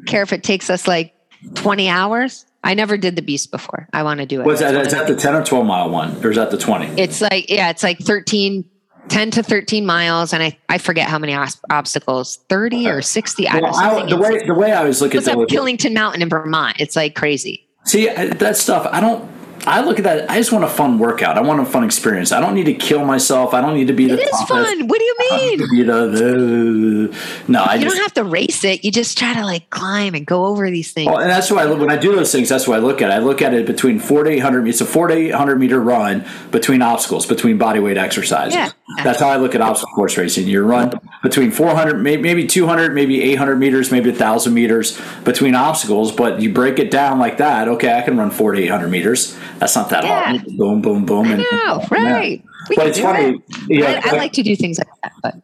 [0.07, 1.13] Care if it takes us like
[1.55, 2.47] 20 hours.
[2.63, 3.89] I never did the Beast before.
[3.93, 4.47] I want to do it.
[4.47, 6.23] Was that, is that the 10 or 12 mile one?
[6.25, 7.01] Or is that the 20?
[7.01, 8.65] It's like, yeah, it's like 13,
[9.09, 10.33] 10 to 13 miles.
[10.35, 13.49] And I, I forget how many os- obstacles, 30 or uh, 60.
[13.49, 16.21] I Well, don't I, the way the way I was looking at that, Killington Mountain
[16.23, 16.77] in Vermont.
[16.81, 17.67] It's like crazy.
[17.85, 18.87] see that stuff.
[18.91, 19.30] I don't.
[19.67, 20.31] I look at that.
[20.31, 21.37] I just want a fun workout.
[21.37, 22.33] I want a fun experience.
[22.33, 23.55] I don't need to kill myself.
[23.55, 24.15] I don't need to be the.
[24.15, 24.49] It is toughest.
[24.49, 24.89] fun.
[24.89, 25.51] What do you mean?
[25.51, 27.17] need to be the, the-
[27.49, 27.97] no, I You just.
[27.97, 28.85] don't have to race it.
[28.85, 31.07] You just try to like climb and go over these things.
[31.09, 33.11] Well, and that's why I, when I do those things, that's why I look at
[33.11, 33.15] it.
[33.15, 34.67] I look at it between four to eight hundred.
[34.69, 38.55] It's a four to eight hundred meter run between obstacles, between body weight exercises.
[38.55, 38.71] Yeah.
[39.03, 40.47] That's how I look at obstacle course racing.
[40.49, 46.41] You run between 400, maybe 200, maybe 800 meters, maybe 1,000 meters between obstacles, but
[46.41, 47.69] you break it down like that.
[47.69, 49.37] Okay, I can run four to 800 meters.
[49.59, 50.25] That's not that Yeah.
[50.37, 50.45] hard.
[50.57, 51.27] Boom, boom, boom.
[51.27, 52.43] I and- know, right?
[52.69, 53.37] We But it's funny.
[53.37, 53.43] it.
[53.69, 55.35] Yeah, I, I like to do things like that, but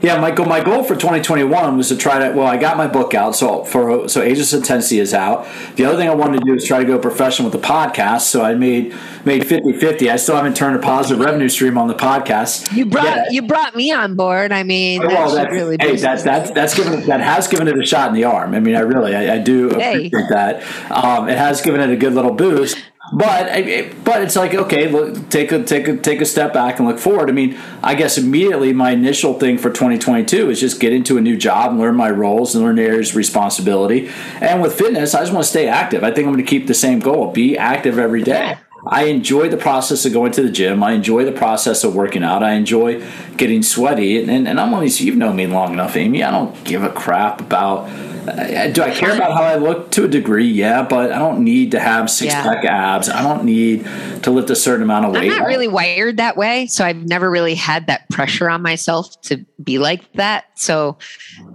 [0.00, 0.46] Yeah, Michael.
[0.46, 2.34] my goal for 2021 was to try to.
[2.36, 5.46] Well, I got my book out, so for so Ageless Intensity is out.
[5.76, 8.22] The other thing I wanted to do is try to go professional with the podcast.
[8.22, 10.10] So I made made 50-50.
[10.10, 12.72] I still haven't turned a positive revenue stream on the podcast.
[12.76, 13.24] you brought Yeah.
[13.30, 14.50] you brought me on board.
[14.52, 17.78] I mean, that Well, that's, really hey, that's that's that's given that has given it
[17.78, 18.54] a shot in the arm.
[18.54, 20.06] I mean, I really I, I do Hey.
[20.06, 20.62] appreciate that.
[20.90, 22.76] Um, it has given it a good little boost.
[23.12, 26.88] But but it's like okay, look, take a take a take a step back and
[26.88, 27.28] look forward.
[27.28, 31.20] I mean, I guess immediately my initial thing for 2022 is just get into a
[31.20, 34.08] new job and learn my roles and learn areas of responsibility.
[34.40, 36.02] And with fitness, I just want to stay active.
[36.02, 38.56] I think I'm going to keep the same goal: be active every day.
[38.86, 40.82] I enjoy the process of going to the gym.
[40.82, 42.42] I enjoy the process of working out.
[42.42, 43.04] I enjoy
[43.36, 44.20] getting sweaty.
[44.20, 46.24] And, and, and I'm only, you've known me long enough, Aimee.
[46.24, 47.88] I don't give a crap about,
[48.24, 50.46] do I care about how I look to a degree?
[50.46, 52.42] Yeah, but I don't need to have six Yeah.
[52.42, 53.08] pack abs.
[53.08, 53.84] I don't need
[54.22, 55.30] to lift a certain amount of weight.
[55.32, 59.20] I'm not really wired that way, so I've never really had that pressure on myself
[59.22, 60.44] to be like that.
[60.54, 60.98] So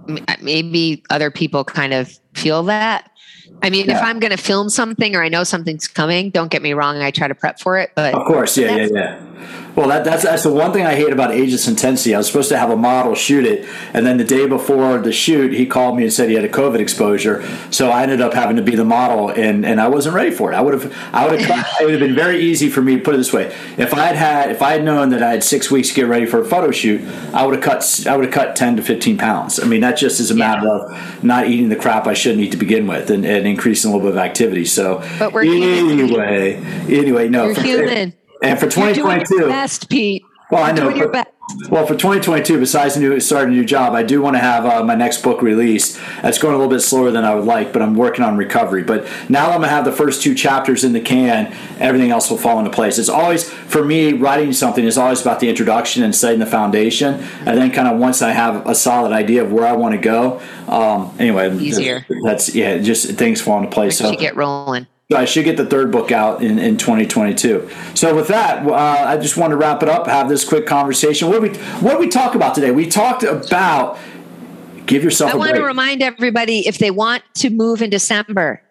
[0.08, 3.10] uh, maybe other people kind of feel that.
[3.62, 6.62] I mean, if I'm going to film something or I know something's coming, don't get
[6.62, 7.90] me wrong, I try to prep for it.
[7.96, 9.20] But Of course, yeah, yeah, yeah.
[9.76, 12.12] Well, that, that's that's the one thing I hate about Ageless Intensity.
[12.14, 15.12] I was supposed to have a model shoot it, and then the day before the
[15.12, 17.46] shoot, he called me and said he had a COVID exposure.
[17.70, 20.50] So I ended up having to be the model, and, and I wasn't ready for
[20.50, 20.56] it.
[20.56, 23.02] I would have I would have it would have been very easy for me to
[23.02, 23.54] put it this way.
[23.76, 26.08] If I had had if I had known that I had six weeks to get
[26.08, 27.00] ready for a photo shoot,
[27.32, 29.60] I would have cut I would have cut ten to fifteen pounds.
[29.60, 32.50] I mean, that just is a matter of not eating the crap I shouldn't eat
[32.50, 34.64] to begin with, and, and increasing a little bit of activity.
[34.64, 36.00] So But we're human.
[36.00, 36.56] anyway,
[36.88, 38.14] anyway, no, You're human.
[38.42, 40.22] And for you're doing 2022, your best, Pete.
[40.50, 40.82] well, I You're know.
[40.84, 41.70] doing your but- best.
[41.70, 44.84] well, for 2022, besides new, starting a new job, I do want to have uh,
[44.84, 45.98] my next book released.
[46.22, 48.82] It's going a little bit slower than I would like, but I'm working on recovery.
[48.82, 52.28] But now I'm going to have the first two chapters in the can, everything else
[52.30, 52.98] will fall into place.
[52.98, 57.14] It's always, for me, writing something is always about the introduction and setting the foundation.
[57.46, 60.00] And then, kind of, once I have a solid idea of where I want to
[60.00, 62.04] go, um, anyway, Easier.
[62.24, 64.00] That's, yeah, just things fall into place.
[64.02, 64.86] Once So, you get rolling.
[65.16, 67.70] I should get the third book out in, in 2022.
[67.94, 70.06] So with that, uh, I just want to wrap it up.
[70.06, 71.28] Have this quick conversation.
[71.28, 72.72] What did we what did we talk about today?
[72.72, 73.98] We talked about
[74.84, 75.62] give yourself I want break.
[75.62, 78.62] to remind everybody if they want to move in December,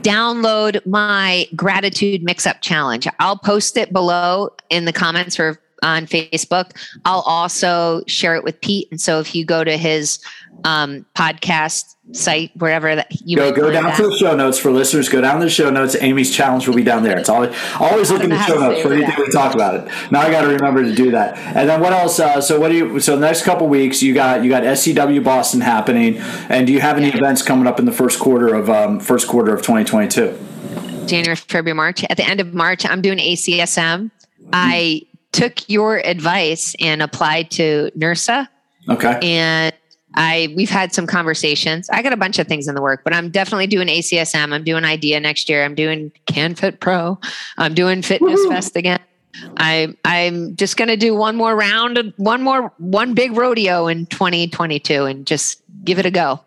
[0.00, 3.06] download my gratitude mix up challenge.
[3.20, 6.72] I'll post it below in the comments or on Facebook.
[7.04, 8.88] I'll also share it with Pete.
[8.90, 10.18] And so if you go to his
[10.64, 15.08] um, podcast site, wherever that you Go go down to the show notes for listeners.
[15.08, 15.94] Go down to the show notes.
[15.96, 17.18] Aimee's challenge will be down there.
[17.18, 20.10] It's always always look in the show notes for anything we talk about it.
[20.10, 21.36] Now I got to remember to do that.
[21.38, 22.18] And then what else?
[22.18, 23.00] Uh, so what do you?
[23.00, 26.18] So the next couple weeks you got you got SCW Boston happening,
[26.48, 29.28] and do you have any events coming up in the first quarter of um, first
[29.28, 31.06] quarter of 2022?
[31.06, 32.04] January, February, March.
[32.04, 34.10] At the end of March, I'm doing ACSM.
[34.52, 35.02] I
[35.38, 38.48] took your advice and applied to NERSA.
[38.88, 39.18] Okay.
[39.22, 39.74] and
[40.14, 41.88] I we've had some conversations.
[41.90, 44.52] I got a bunch of things in the work, but I'm definitely doing ACSM.
[44.52, 45.64] I'm doing IDEA next year.
[45.64, 47.20] I'm doing CanFit Pro.
[47.58, 49.00] I'm doing Fitness Fest again.
[49.58, 55.04] I I'm just gonna do one more round, one more one big rodeo in 2022,
[55.04, 56.40] and just give it a go.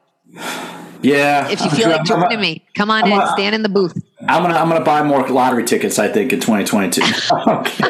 [1.02, 1.48] Yeah.
[1.50, 3.64] If you I'm feel like I'm- joining me, come on I'm in, a- stand in
[3.64, 3.98] the booth.
[4.28, 5.98] I'm gonna I'm gonna buy more lottery tickets.
[6.00, 7.02] I think in 2022.
[7.48, 7.84] Okay.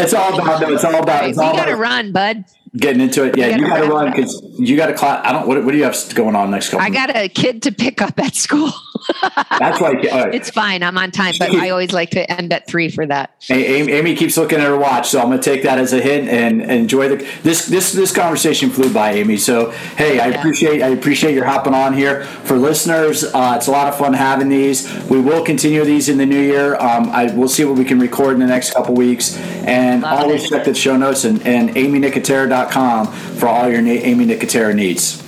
[0.00, 2.44] it's all about no, it's all about We it's all gotta about run, bud.
[2.76, 3.36] Getting into it.
[3.38, 5.24] Yeah, you gotta got to run because you got to class.
[5.24, 5.46] I don't.
[5.46, 6.84] What, what do you have going on next couple?
[6.84, 8.70] I got a kid to pick up at school.
[9.58, 9.92] That's why.
[9.92, 10.34] Right.
[10.34, 10.82] it's fine.
[10.82, 13.34] I'm on time, but I always like to end at three for that.
[13.48, 16.00] Aimee, Aimee keeps looking at her watch, so I'm going to take that as a
[16.00, 19.36] hint and, and enjoy the this this this conversation flew by, Aimee.
[19.38, 20.38] So hey, I Yeah.
[20.38, 23.24] appreciate I appreciate your hopping on here for listeners.
[23.24, 24.92] Uh, it's a lot of fun having these.
[25.08, 26.74] We will continue these in the new year.
[26.76, 30.20] Um, I we'll see what we can record in the next couple weeks, and Love
[30.24, 30.50] always it.
[30.50, 35.22] check the show notes and, and aimeenicotera.com for all your Aimee Nicotera needs.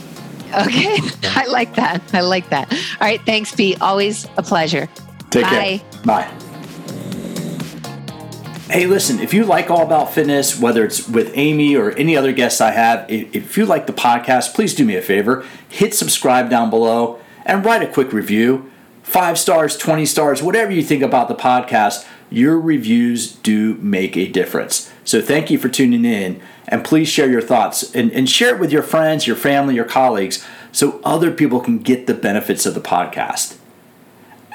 [0.55, 0.99] Okay.
[1.25, 2.03] I like that.
[2.15, 2.73] I like that.
[2.73, 3.21] All right.
[3.25, 3.81] Thanks, Pete.
[3.81, 4.89] Always a pleasure.
[5.31, 5.79] Take Bye.
[5.79, 6.03] care.
[6.05, 6.35] Bye.
[8.71, 12.33] Hey, listen, if you like All About Fitness, whether it's with Aimee or any other
[12.33, 15.47] guests I have, if if you like the podcast, please do me a favor.
[15.69, 18.71] Hit subscribe down below and write a quick review.
[19.03, 24.29] Five stars, 20 stars, whatever you think about the podcast, your reviews do make a
[24.29, 24.93] difference.
[25.03, 28.61] So thank you for tuning in and please share your thoughts and, and share it
[28.61, 32.75] with your friends, your family, your colleagues so other people can get the benefits of
[32.75, 33.57] the podcast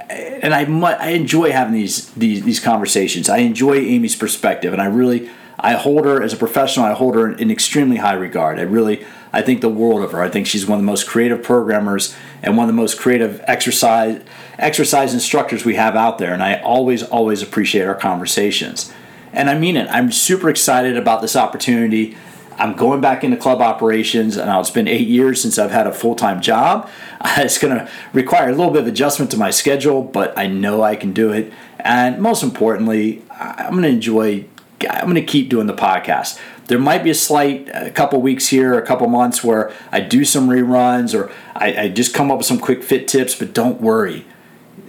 [0.09, 3.30] and I I enjoy having these these these conversations.
[3.30, 6.86] I enjoy Aimee's perspective, and I really I hold her as a professional.
[6.86, 8.59] I hold her in extremely high regard.
[8.59, 10.22] I really, I think the world of her.
[10.22, 13.41] I think she's one of the most creative programmers and one of the most creative
[13.47, 14.22] exercise
[14.57, 16.34] exercise instructors we have out there.
[16.34, 18.93] And I always, always appreciate our conversations.
[19.34, 19.90] And I mean it.
[19.90, 22.16] I'm super excited about this opportunity.
[22.58, 25.92] I'm going back into club operations, and it's been eight years since I've had a
[25.92, 26.90] full time job.
[27.38, 30.84] It's going to require a little bit of adjustment to my schedule, but I know
[30.84, 31.54] I can do it.
[31.80, 34.46] And most importantly, I'm going to enjoy.
[34.90, 36.38] I'm going to keep doing the podcast.
[36.68, 40.26] There might be a slight a couple weeks here, a couple months where I do
[40.26, 43.80] some reruns or I, I just come up with some quick fit tips, but don't
[43.80, 44.26] worry.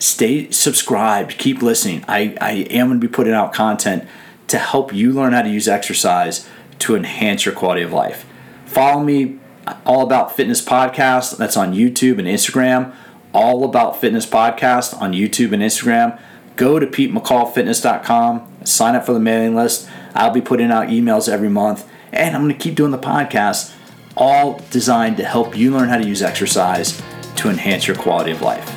[0.01, 1.39] Stay subscribed.
[1.39, 2.05] Keep listening.
[2.09, 4.09] I, I am going to be putting out content
[4.49, 6.49] to help you learn how to use exercise
[6.81, 8.27] to enhance your quality of life.
[8.67, 9.39] Follow me,
[9.87, 11.37] All About Fitness Podcast.
[11.37, 12.95] That's on YouTube and Instagram.
[13.33, 16.21] All About Fitness Podcast on YouTube and Instagram.
[16.57, 19.89] Go to PeteMcCallFitness.com, sign up for the mailing list.
[20.15, 23.75] I'll be putting out emails every month, and I'm going to keep doing the podcast,
[24.17, 27.03] all designed to help you learn how to use exercise
[27.37, 28.73] to enhance your quality of life.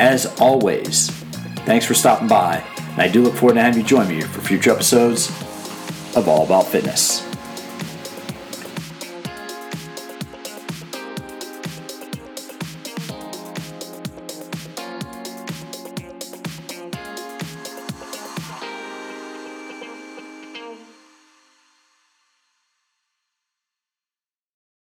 [0.00, 1.10] As always,
[1.66, 2.64] thanks for stopping by,
[2.98, 5.28] and I do look forward to having you join me for future episodes
[6.16, 7.27] of All About Fitness.